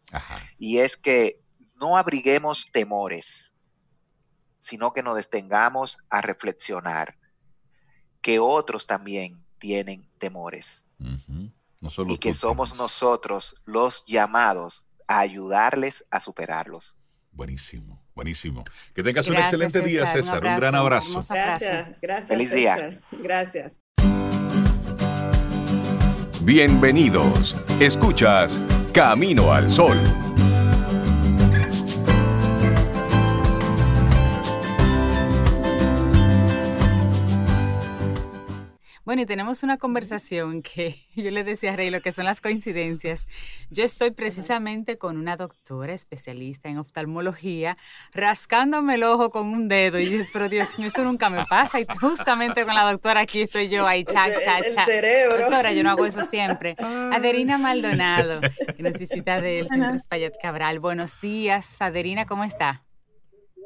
[0.57, 1.39] y es que
[1.75, 3.53] no abriguemos temores,
[4.57, 7.15] sino que nos detengamos a reflexionar
[8.21, 10.85] que otros también tienen temores.
[12.07, 16.97] Y que somos nosotros los llamados a ayudarles a superarlos.
[17.31, 18.63] Buenísimo, buenísimo.
[18.95, 20.43] Que tengas un excelente día, César.
[20.43, 21.21] Un, gran abrazo.
[21.29, 22.27] Gracias, gracias.
[22.27, 22.99] Feliz día.
[23.11, 23.79] Gracias.
[26.41, 27.55] Bienvenidos.
[27.79, 28.59] Escuchas
[28.93, 30.01] Camino al Sol.
[39.07, 42.41] Bueno, y tenemos una conversación que yo le decía a Rey lo que son las
[42.41, 43.25] coincidencias.
[43.69, 47.77] Yo estoy precisamente con una doctora especialista en oftalmología
[48.11, 51.79] rascándome el ojo con un dedo y yo, pero Dios mío, esto nunca me pasa
[51.79, 54.85] y justamente con la doctora aquí estoy yo ahí, cha, cha, cha.
[55.37, 56.75] Doctora, yo no hago eso siempre.
[56.77, 58.41] Aderina Maldonado,
[58.75, 60.81] que nos visita del Centro Espaillat Cabral.
[60.81, 62.86] Buenos días, Aderina, ¿cómo está?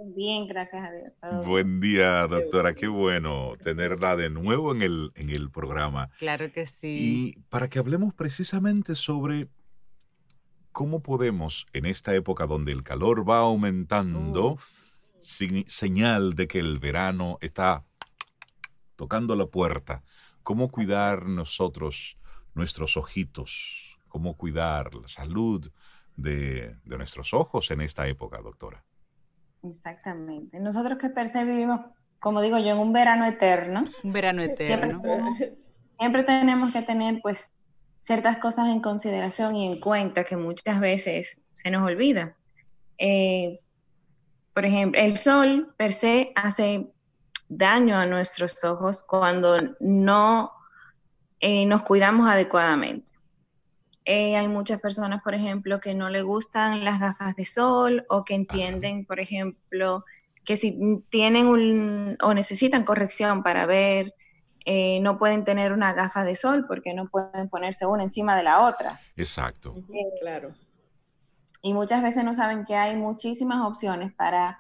[0.06, 1.46] Bien, gracias a Dios.
[1.46, 2.74] Buen día, doctora.
[2.74, 6.10] Qué bueno tenerla de nuevo en el, en el programa.
[6.18, 7.34] Claro que sí.
[7.36, 9.48] Y para que hablemos precisamente sobre
[10.72, 14.58] cómo podemos, en esta época donde el calor va aumentando,
[15.20, 17.86] sin, señal de que el verano está
[18.96, 20.04] tocando la puerta,
[20.44, 22.18] cómo cuidar nosotros
[22.54, 25.72] nuestros ojitos, cómo cuidar la salud
[26.16, 28.84] de, de nuestros ojos en esta época, doctora.
[29.64, 30.60] Exactamente.
[30.60, 31.82] Nosotros que per se vivimos,
[32.20, 33.86] como digo yo, en un verano eterno.
[34.04, 35.02] Un verano eterno.
[36.00, 37.54] Siempre, tenemos que tener pues
[38.00, 42.36] ciertas cosas en consideración y en cuenta que muchas veces se nos olvida.
[42.98, 43.60] Eh,
[44.54, 46.92] por ejemplo, el sol per se hace
[47.48, 50.52] daño a nuestros ojos cuando no
[51.40, 53.11] eh, nos cuidamos adecuadamente.
[54.06, 58.24] Eh, hay muchas personas, por ejemplo, que no le gustan las gafas de sol o
[58.24, 60.04] que entienden, por ejemplo,
[60.44, 64.16] que si tienen un, o necesitan corrección para ver,
[64.66, 68.44] eh, no pueden tener una gafa de sol porque no pueden ponerse una encima de
[68.44, 69.00] la otra.
[69.16, 69.76] Exacto.
[70.20, 70.54] claro.
[71.64, 74.60] Y muchas veces no saben que hay muchísimas opciones para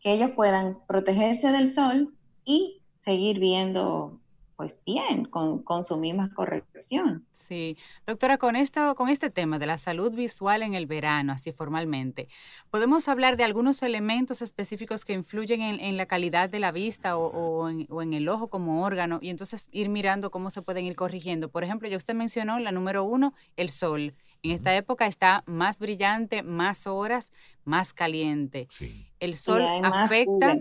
[0.00, 2.12] que ellos puedan protegerse del sol
[2.44, 4.19] y seguir viendo
[4.60, 7.26] pues bien, con, con, su misma corrección.
[7.30, 11.50] Sí, doctora, con esto, con este tema de la salud visual en el verano, así
[11.50, 12.28] formalmente,
[12.70, 17.70] ¿podemos hablar de algunos elementos específicos que influyen en, la calidad de la vista o,
[17.70, 21.48] en, el ojo como órgano y entonces ir mirando cómo se pueden ir corrigiendo?
[21.48, 24.14] Por ejemplo, ya usted mencionó la número uno, el sol.
[24.42, 27.32] En esta época está más brillante, más horas,
[27.64, 28.66] más caliente.
[28.68, 29.06] Sí.
[29.20, 30.58] El sol afecta,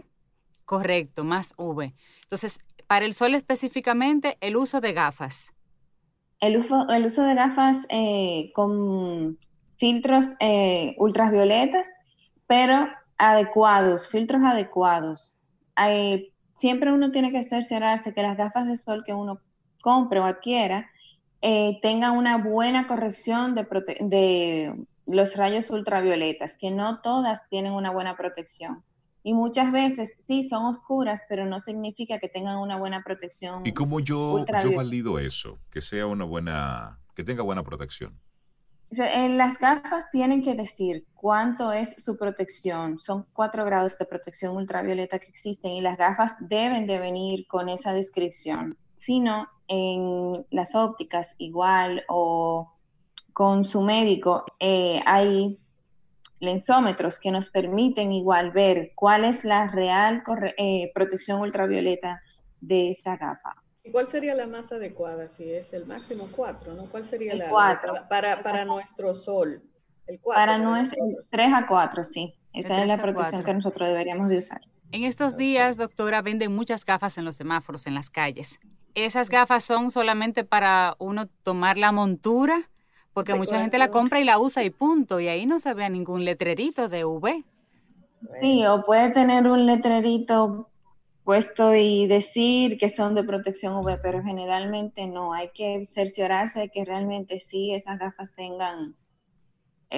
[0.64, 1.92] correcto, más UV.
[2.22, 5.54] Entonces, para el sol específicamente, el uso de gafas.
[6.40, 9.38] El uso, el uso de gafas eh, con
[9.78, 11.88] filtros eh, ultravioletas,
[12.48, 12.88] pero
[13.20, 15.32] adecuados, filtros adecuados.
[16.56, 19.40] siempre uno tiene que cerciorarse que las gafas de sol que uno
[19.84, 20.90] compre o adquiera
[21.44, 23.68] eh, tengan una buena corrección de,
[24.02, 24.74] de
[25.06, 28.84] los rayos ultravioletas, que no todas tienen una buena protección.
[29.22, 33.66] Y muchas veces sí son oscuras, pero no significa que tengan una buena protección.
[33.66, 35.60] ¿Y cómo yo, yo valido eso?
[35.70, 38.18] Que sea una buena, que tenga buena protección.
[38.92, 43.00] En las gafas tienen que decir cuánto es su protección.
[43.00, 47.70] Son cuatro grados de protección ultravioleta que existen y las gafas deben de venir con
[47.70, 48.78] esa descripción.
[48.96, 52.74] Si no, en las ópticas igual o
[53.34, 55.60] con su médico eh, hay
[56.40, 60.24] lensómetros que nos permiten igual ver cuál es la real
[60.58, 62.22] eh, protección ultravioleta
[62.62, 63.56] de esa gafa.
[63.84, 65.30] ¿Y cuál sería la más adecuada?
[65.30, 66.86] Si es el máximo 4, ¿no?
[66.86, 67.94] ¿Cuál sería la 4.
[68.10, 69.64] Para, para nuestro sol?
[70.08, 72.36] El 4, para, nuestro 3 a 4, sí.
[72.54, 74.62] Esa es la protección que nosotros deberíamos de usar.
[74.92, 78.60] En estos días, doctora, venden muchas gafas en los semáforos, en las calles.
[78.96, 82.70] ¿Esas gafas son solamente para uno tomar la montura?
[83.20, 85.20] Porque mucha gente la compra y la usa y punto.
[85.20, 87.44] Y ahí no se ve ningún letrerito de V.
[88.40, 90.70] Sí, o puede tener un letrerito
[91.26, 95.34] puesto y decir que son de protección UV, pero generalmente no.
[95.34, 98.96] Hay que cerciorarse de que realmente sí esas gafas tengan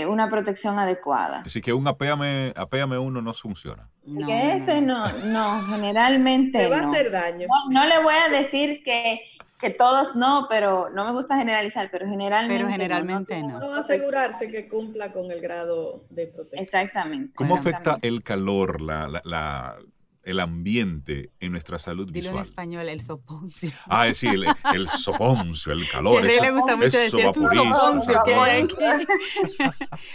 [0.08, 1.44] una protección adecuada.
[1.46, 3.90] Así que un apéame, apéame uno no funciona.
[4.26, 6.60] que ese no, no, generalmente.
[6.60, 7.48] Te va a hacer daño.
[7.70, 9.22] No, le voy a decir que,
[9.60, 12.64] que, todos no, pero no me gusta generalizar, pero generalmente.
[12.64, 13.60] Pero generalmente no.
[13.60, 16.62] No, asegurarse que cumpla con el grado de protección.
[16.62, 17.34] Exactamente.
[17.36, 19.78] ¿Cómo afecta el calor, la, la
[20.24, 22.38] el ambiente en nuestra salud Dilo visual.
[22.38, 23.72] en español, el soponcio.
[23.88, 26.24] Ah, es decir, el, soponcio, el calor.
[26.24, 28.24] A él le gusta mucho decir tu soponcio,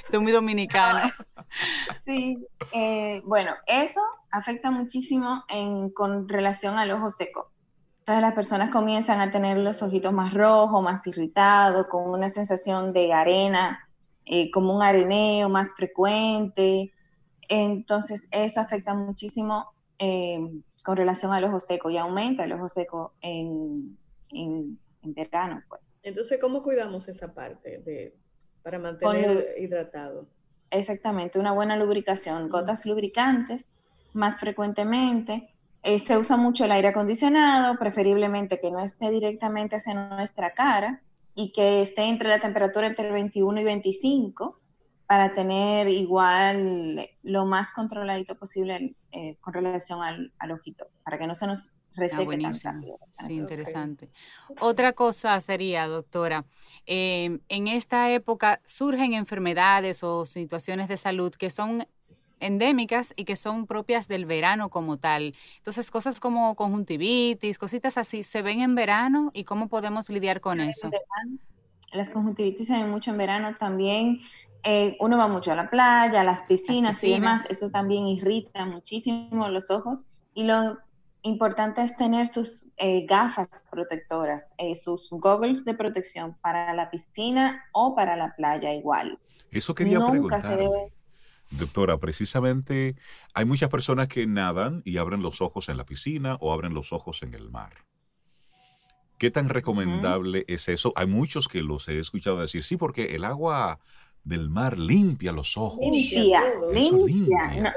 [0.05, 1.11] Estoy muy dominicano.
[2.05, 2.39] Sí,
[2.73, 4.01] eh, bueno, eso
[4.31, 7.51] afecta muchísimo en, con relación al ojo seco.
[8.01, 12.93] Entonces las personas comienzan a tener los ojitos más rojos, más irritados, con una sensación
[12.93, 13.89] de arena,
[14.25, 16.93] eh, como un areneo más frecuente.
[17.49, 23.15] Entonces eso afecta muchísimo Em, con relación al ojo seco y aumenta el ojo seco
[23.23, 23.99] en,
[24.31, 25.63] en, verano.
[25.69, 25.93] Pues.
[26.03, 28.15] Entonces, ¿cómo cuidamos esa parte de,
[28.63, 30.27] para mantener hidratado?
[30.71, 33.73] Exactamente, una buena lubricación, gotas lubricantes
[34.13, 35.49] más frecuentemente.
[35.83, 41.03] Eh, se usa mucho el aire acondicionado, preferiblemente que no esté directamente hacia nuestra cara
[41.35, 44.61] y que esté entre la temperatura entre 21 y 25
[45.07, 51.35] para tener igual lo más controladito posible eh, con relación al, ojito, para que no
[51.35, 52.99] se nos reseque tan rápido.
[53.27, 54.11] Sí, interesante.
[54.61, 56.45] Otra cosa sería, doctora,
[56.87, 61.87] em, en esta época surgen enfermedades o situaciones de salud que son
[62.41, 65.35] endémicas y que son propias del verano como tal.
[65.59, 70.61] Entonces, cosas como conjuntivitis, cositas así, ¿se ven en verano y cómo podemos lidiar con
[70.61, 70.91] eso?
[71.93, 74.21] Las conjuntivitis se ven mucho en verano también.
[74.69, 78.67] Eh, uno va mucho a la playa, a las piscinas, y demás, eso también irrita
[78.67, 80.03] muchísimo los ojos
[80.35, 80.79] y lo
[81.23, 87.63] importante es tener sus eh, gafas protectoras, eh, sus goggles de protección para la piscina
[87.71, 89.21] o para la playa igual.
[89.53, 90.59] Eso quería Nunca preguntar.
[91.53, 92.97] Doctora, precisamente
[93.35, 96.93] hay muchas personas que nadan y abren los ojos en la piscina o abren los
[96.93, 97.73] ojos en el mar.
[99.17, 100.93] ¿Qué tan recomendable es eso?
[100.97, 103.79] Hay muchos que los he escuchado decir, sí, porque el agua
[104.27, 105.79] del mar limpia los ojos.
[105.81, 107.75] Limpia, limpia.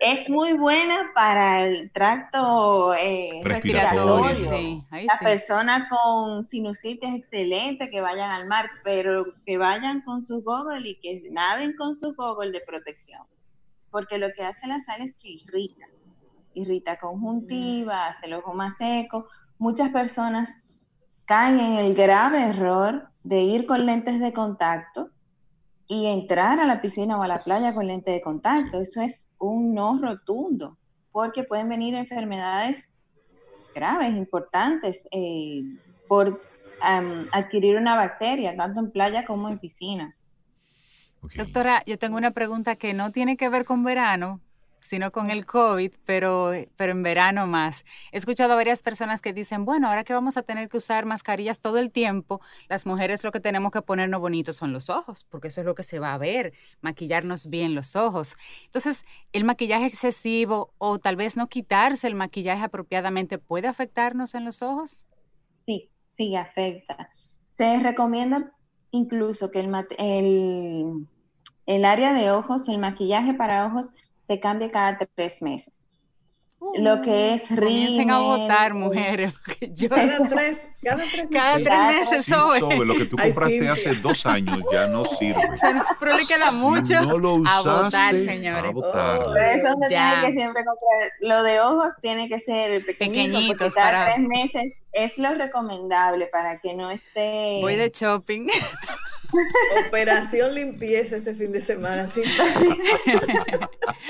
[0.00, 4.84] es muy buena para el tracto eh, respiratorio.
[4.90, 10.90] la persona con sinusitis excelente que vayan al mar, pero que vayan con su goggle
[10.90, 13.22] y que naden con su goggle de protección.
[13.90, 15.86] Porque lo que hace la sal es que irrita.
[16.54, 19.28] Irrita conjuntiva, hace el ojo más seco.
[19.58, 20.60] Muchas personas
[21.24, 25.13] caen en el grave error de ir con lentes de contacto
[25.86, 28.80] y entrar a la piscina o a la playa con lente de contacto.
[28.80, 30.78] Eso es un no rotundo,
[31.12, 32.92] porque pueden venir enfermedades
[33.74, 35.62] graves, importantes, eh,
[36.08, 36.40] por
[37.32, 40.14] adquirir una bacteria, tanto en playa como en piscina.
[41.34, 44.40] Doctora, yo tengo una pregunta que no tiene que ver con verano,
[44.84, 47.86] sino con el COVID, pero, pero en verano más.
[48.12, 51.06] He escuchado a varias personas que dicen, bueno, ahora que vamos a tener que usar
[51.06, 55.24] mascarillas todo el tiempo, las mujeres lo que tenemos que ponernos bonitos son los ojos,
[55.30, 58.36] porque eso es lo que se va a ver, maquillarnos bien los ojos.
[58.66, 64.44] Entonces, el maquillaje excesivo o tal vez no quitarse el maquillaje apropiadamente puede afectarnos en
[64.44, 65.06] los ojos.
[65.64, 67.08] Sí, sí, afecta.
[67.48, 68.52] Se recomienda
[68.90, 71.06] incluso que el, el,
[71.64, 73.94] el área de ojos, el maquillaje para ojos,
[74.24, 75.84] se cambia cada tres meses.
[76.78, 77.60] lo que es rímel.
[77.60, 79.34] Comiencen a votar, mujeres.
[79.90, 82.86] cada tres, cada tres, cada tres meses, sí, sobre.
[82.86, 85.42] Lo que tú compraste hace dos años ya no sirve.
[86.00, 87.02] pero le queda mucho.
[87.02, 88.64] no lo usaste, a votar, señores.
[88.64, 89.24] A votar.
[89.24, 91.12] Por eso se tiene que siempre comprar.
[91.20, 93.74] Lo de ojos tiene que ser pequeñito, pequeñitos.
[93.74, 94.14] Cada para...
[94.14, 97.58] tres meses es lo recomendable para que no esté...
[97.60, 98.48] Voy de shopping.
[99.88, 102.08] Operación limpieza este fin de semana.
[102.08, 102.24] Sin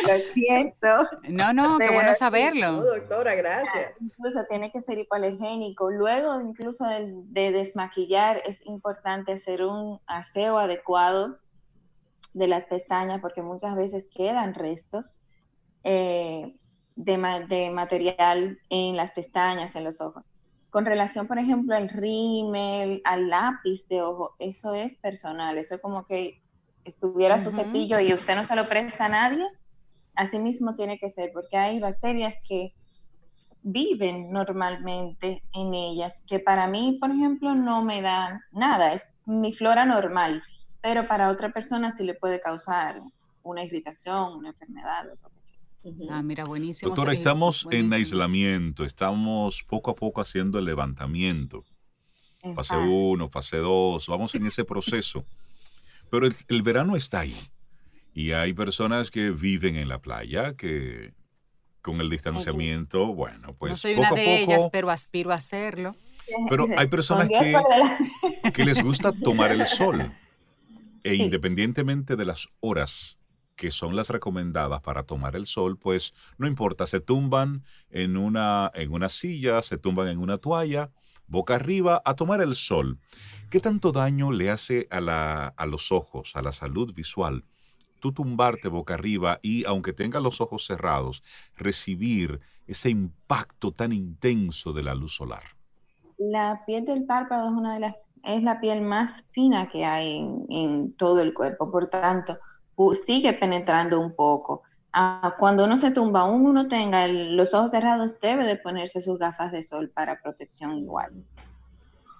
[0.06, 1.08] Lo siento.
[1.28, 2.72] No, no, qué bueno saberlo.
[2.72, 3.92] No, doctora, gracias.
[4.00, 5.90] Incluso tiene que ser hipoalergénico.
[5.90, 11.38] Luego, incluso de, de desmaquillar, es importante hacer un aseo adecuado
[12.34, 15.20] de las pestañas porque muchas veces quedan restos
[15.84, 16.56] eh,
[16.96, 20.28] de, de material en las pestañas, en los ojos.
[20.74, 25.80] Con relación, por ejemplo, al rímel, al lápiz de ojo, eso es personal, eso es
[25.80, 26.42] como que
[26.84, 29.46] estuviera su cepillo y usted no se lo presta a nadie,
[30.16, 32.74] así mismo tiene que ser, porque hay bacterias que
[33.62, 39.52] viven normalmente en ellas, que para mí, por ejemplo, no me dan nada, es mi
[39.52, 40.42] flora normal,
[40.82, 43.00] pero para otra persona sí le puede causar
[43.44, 45.53] una irritación, una enfermedad, lo que sea.
[46.10, 46.90] Ah, mira, buenísimo.
[46.90, 51.64] Doctora, estamos en aislamiento, estamos poco a poco haciendo el levantamiento.
[52.54, 55.24] Fase 1, fase 2, vamos en ese proceso.
[56.10, 57.36] Pero el, verano está ahí.
[58.14, 61.14] Y hay personas que viven en la playa, que
[61.80, 65.32] con el distanciamiento, bueno, pues no soy poco una de a poco, ellas, pero aspiro
[65.32, 65.96] a hacerlo.
[66.48, 67.54] Pero hay personas que,
[68.54, 70.10] que les gusta tomar el sol.
[71.02, 73.18] E independientemente de las horas
[73.56, 78.70] que son las recomendadas para tomar el sol, pues no importa, se tumban en una,
[78.74, 80.90] en una silla, se tumban en una toalla,
[81.26, 82.98] boca arriba, a tomar el sol.
[83.50, 87.44] ¿Qué tanto daño le hace a, la, a los ojos, a la salud visual?
[88.00, 91.22] Tú tumbarte boca arriba y, aunque tenga los ojos cerrados,
[91.56, 95.42] recibir ese impacto tan intenso de la luz solar.
[96.18, 97.94] La piel del párpado es una de las
[98.24, 102.38] es la piel más fina que hay en, en todo el cuerpo, por tanto,
[102.94, 104.62] sigue penetrando un poco.
[104.92, 109.18] Ah, cuando uno se tumba, aún uno tenga los ojos cerrados, debe de ponerse sus
[109.18, 111.24] gafas de sol para protección igual.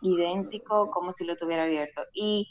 [0.03, 2.03] Idéntico como si lo tuviera abierto.
[2.13, 2.49] Y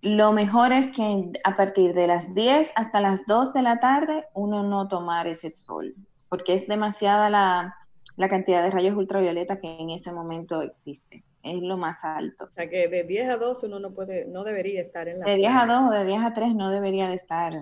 [0.00, 4.24] lo mejor es que a partir de las 10 hasta las 2 de la tarde,
[4.32, 5.94] uno no tomar ese sol,
[6.28, 7.76] porque es demasiada la,
[8.16, 12.44] la cantidad de rayos ultravioleta que en ese momento existe es lo más alto.
[12.44, 15.26] O sea que de 10 a 2 uno no puede, no debería estar en la
[15.26, 17.54] De 10 a 2 o de 10 a 3 no debería de estar.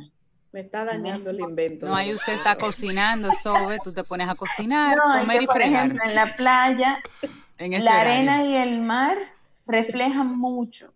[0.53, 1.87] Me está dañando el invento.
[1.87, 5.57] No, ahí usted está cocinando, Sobe, tú te pones a cocinar, no, comer y por
[5.57, 5.87] fregar.
[5.87, 6.99] ejemplo, en la playa,
[7.59, 9.19] en la arena y el mar
[9.67, 10.95] reflejan mucho.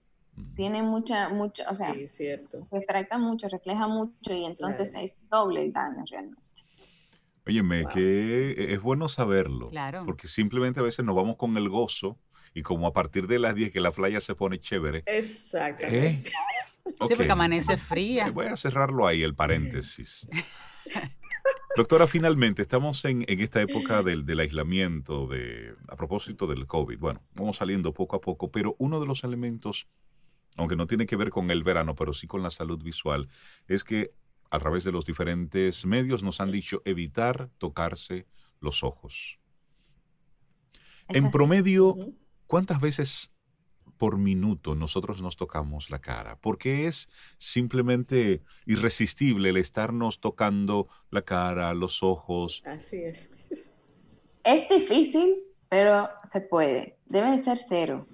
[0.57, 2.67] Tiene mucha, mucho, o sea, sí, cierto.
[2.71, 5.05] refracta mucho, refleja mucho y entonces claro.
[5.05, 6.41] es doble el daño realmente.
[7.47, 7.93] Óyeme, wow.
[7.93, 9.71] que es bueno saberlo.
[9.71, 10.05] Claro.
[10.07, 12.17] Porque simplemente a veces nos vamos con el gozo
[12.55, 15.03] y como a partir de las 10 que la playa se pone chévere.
[15.07, 16.07] Exactamente.
[16.07, 16.23] ¿eh?
[16.87, 17.17] Sí, okay.
[17.17, 18.31] porque amanece fría.
[18.31, 20.27] Voy a cerrarlo ahí, el paréntesis.
[21.77, 26.99] Doctora, finalmente estamos en, en esta época del, del, aislamiento, de, a propósito del COVID.
[26.99, 29.87] Bueno, vamos saliendo poco a poco, pero uno de los elementos,
[30.57, 33.29] aunque no tiene que ver con el verano, pero sí con la salud visual,
[33.69, 34.13] es que
[34.51, 38.27] a través de los diferentes medios nos han dicho evitar tocarse
[38.61, 39.39] los ojos.
[41.09, 41.97] En promedio,
[42.51, 43.33] ¿cuántas veces
[43.97, 46.37] por minuto nosotros nos tocamos la cara?
[46.41, 52.63] Porque es simplemente irresistible el estarnos tocando la cara, los ojos.
[52.67, 53.31] Así es.
[54.43, 55.37] Es difícil,
[55.69, 56.99] pero se puede.
[57.07, 58.09] Debe de ser cero.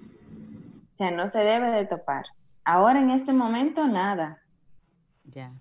[0.93, 2.25] O sea, no se debe de topar.
[2.63, 4.43] Ahora en este momento, nada.
[5.25, 5.51] Ya.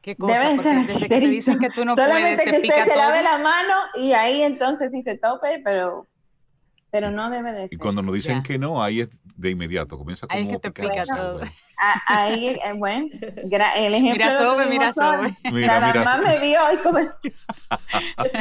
[0.00, 0.34] ¿Qué cosa?
[0.34, 2.92] Debe Porque ser desde que te dicen que tú no Solamente puedes, que te usted
[2.92, 6.06] se lave la mano y ahí entonces sí se tope, pero,
[6.90, 7.74] pero no debe de ser.
[7.74, 8.42] Y cuando nos dicen Ya.
[8.42, 11.40] que no, ahí es de inmediato, comienza como Ahí es que te Sí, todo.
[11.78, 13.06] Ah, Ahí, eh, bueno,
[13.44, 14.92] gra- el ejemplo Mira, lo Sobe, mira.
[15.52, 16.04] Mira, Nada mira.
[16.04, 17.18] más me vio y comenzó.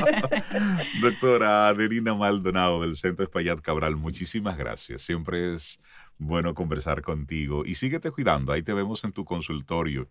[1.02, 5.02] Doctora Adelina Maldonado del Centro Espaillat Cabral, muchísimas gracias.
[5.02, 5.82] Siempre es
[6.18, 8.54] bueno conversar contigo y síguete cuidando.
[8.54, 10.08] Ahí te vemos en tu consultorio.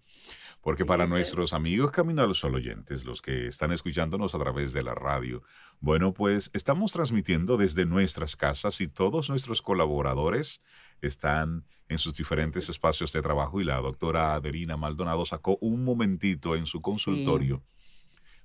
[0.65, 4.83] Porque para nuestros amigos Camino al Sol oyentes, los que están escuchándonos a través de
[4.83, 5.43] la radio,
[5.79, 10.63] bueno, pues estamos transmitiendo desde nuestras casas y todos nuestros colaboradores
[11.03, 16.57] están en sus diferentes espacios de trabajo y la doctora Adelina Maldonado sacó un momentito
[16.57, 17.63] en su consultorio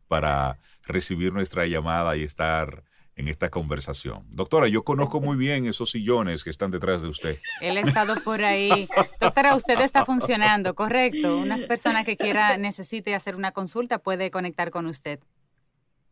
[0.09, 2.83] para recibir nuestra llamada y estar
[3.19, 4.25] en esta conversación.
[4.29, 7.37] Doctora, yo conozco muy bien esos sillones que están detrás de usted.
[7.59, 8.87] Él ha estado por ahí.
[9.19, 11.37] Doctora, usted está funcionando, correcto.
[11.37, 15.19] Una persona que quiera, necesite hacer una consulta puede conectar con usted.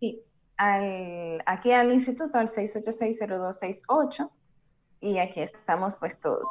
[0.02, 0.22] Sí,
[0.58, 4.30] al, aquí al instituto al 6860268
[5.00, 6.50] y aquí estamos pues todos.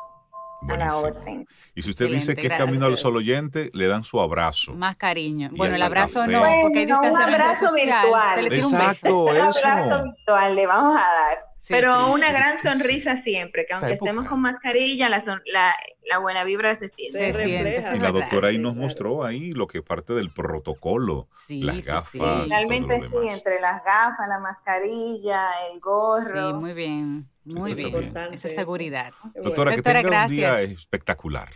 [0.69, 1.47] A la orden.
[1.75, 4.75] Y si usted dice que es camino al sol oyente, le dan su abrazo.
[4.75, 5.51] Más cariño.
[5.53, 8.35] Bueno, el abrazo no, porque hay distanciamiento Un abrazo virtual.
[8.35, 9.37] Se le tira Exacto, un beso.
[9.63, 11.57] Un abrazo virtual le vamos a dar.
[11.69, 16.89] Pero una gran sonrisa siempre, que aunque estemos con mascarilla, la, la, buena vibra se
[16.89, 17.33] siente.
[17.33, 21.29] Se siente y la doctora ahí nos mostró ahí lo que parte del protocolo.
[21.49, 22.11] las gafas.
[22.45, 26.51] Finalmente sí, entre las gafas, la mascarilla, el gorro.
[26.51, 27.29] Sí, muy bien.
[27.47, 28.13] Muy bien.
[28.33, 29.13] Eso es seguridad.
[29.43, 31.51] Doctora, que tenga un día espectacular.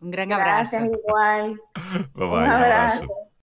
[0.00, 0.78] Un gran abrazo.
[0.78, 1.60] Gracias, igual.
[2.14, 2.38] bye bye.
[2.38, 3.27] Un abrazo.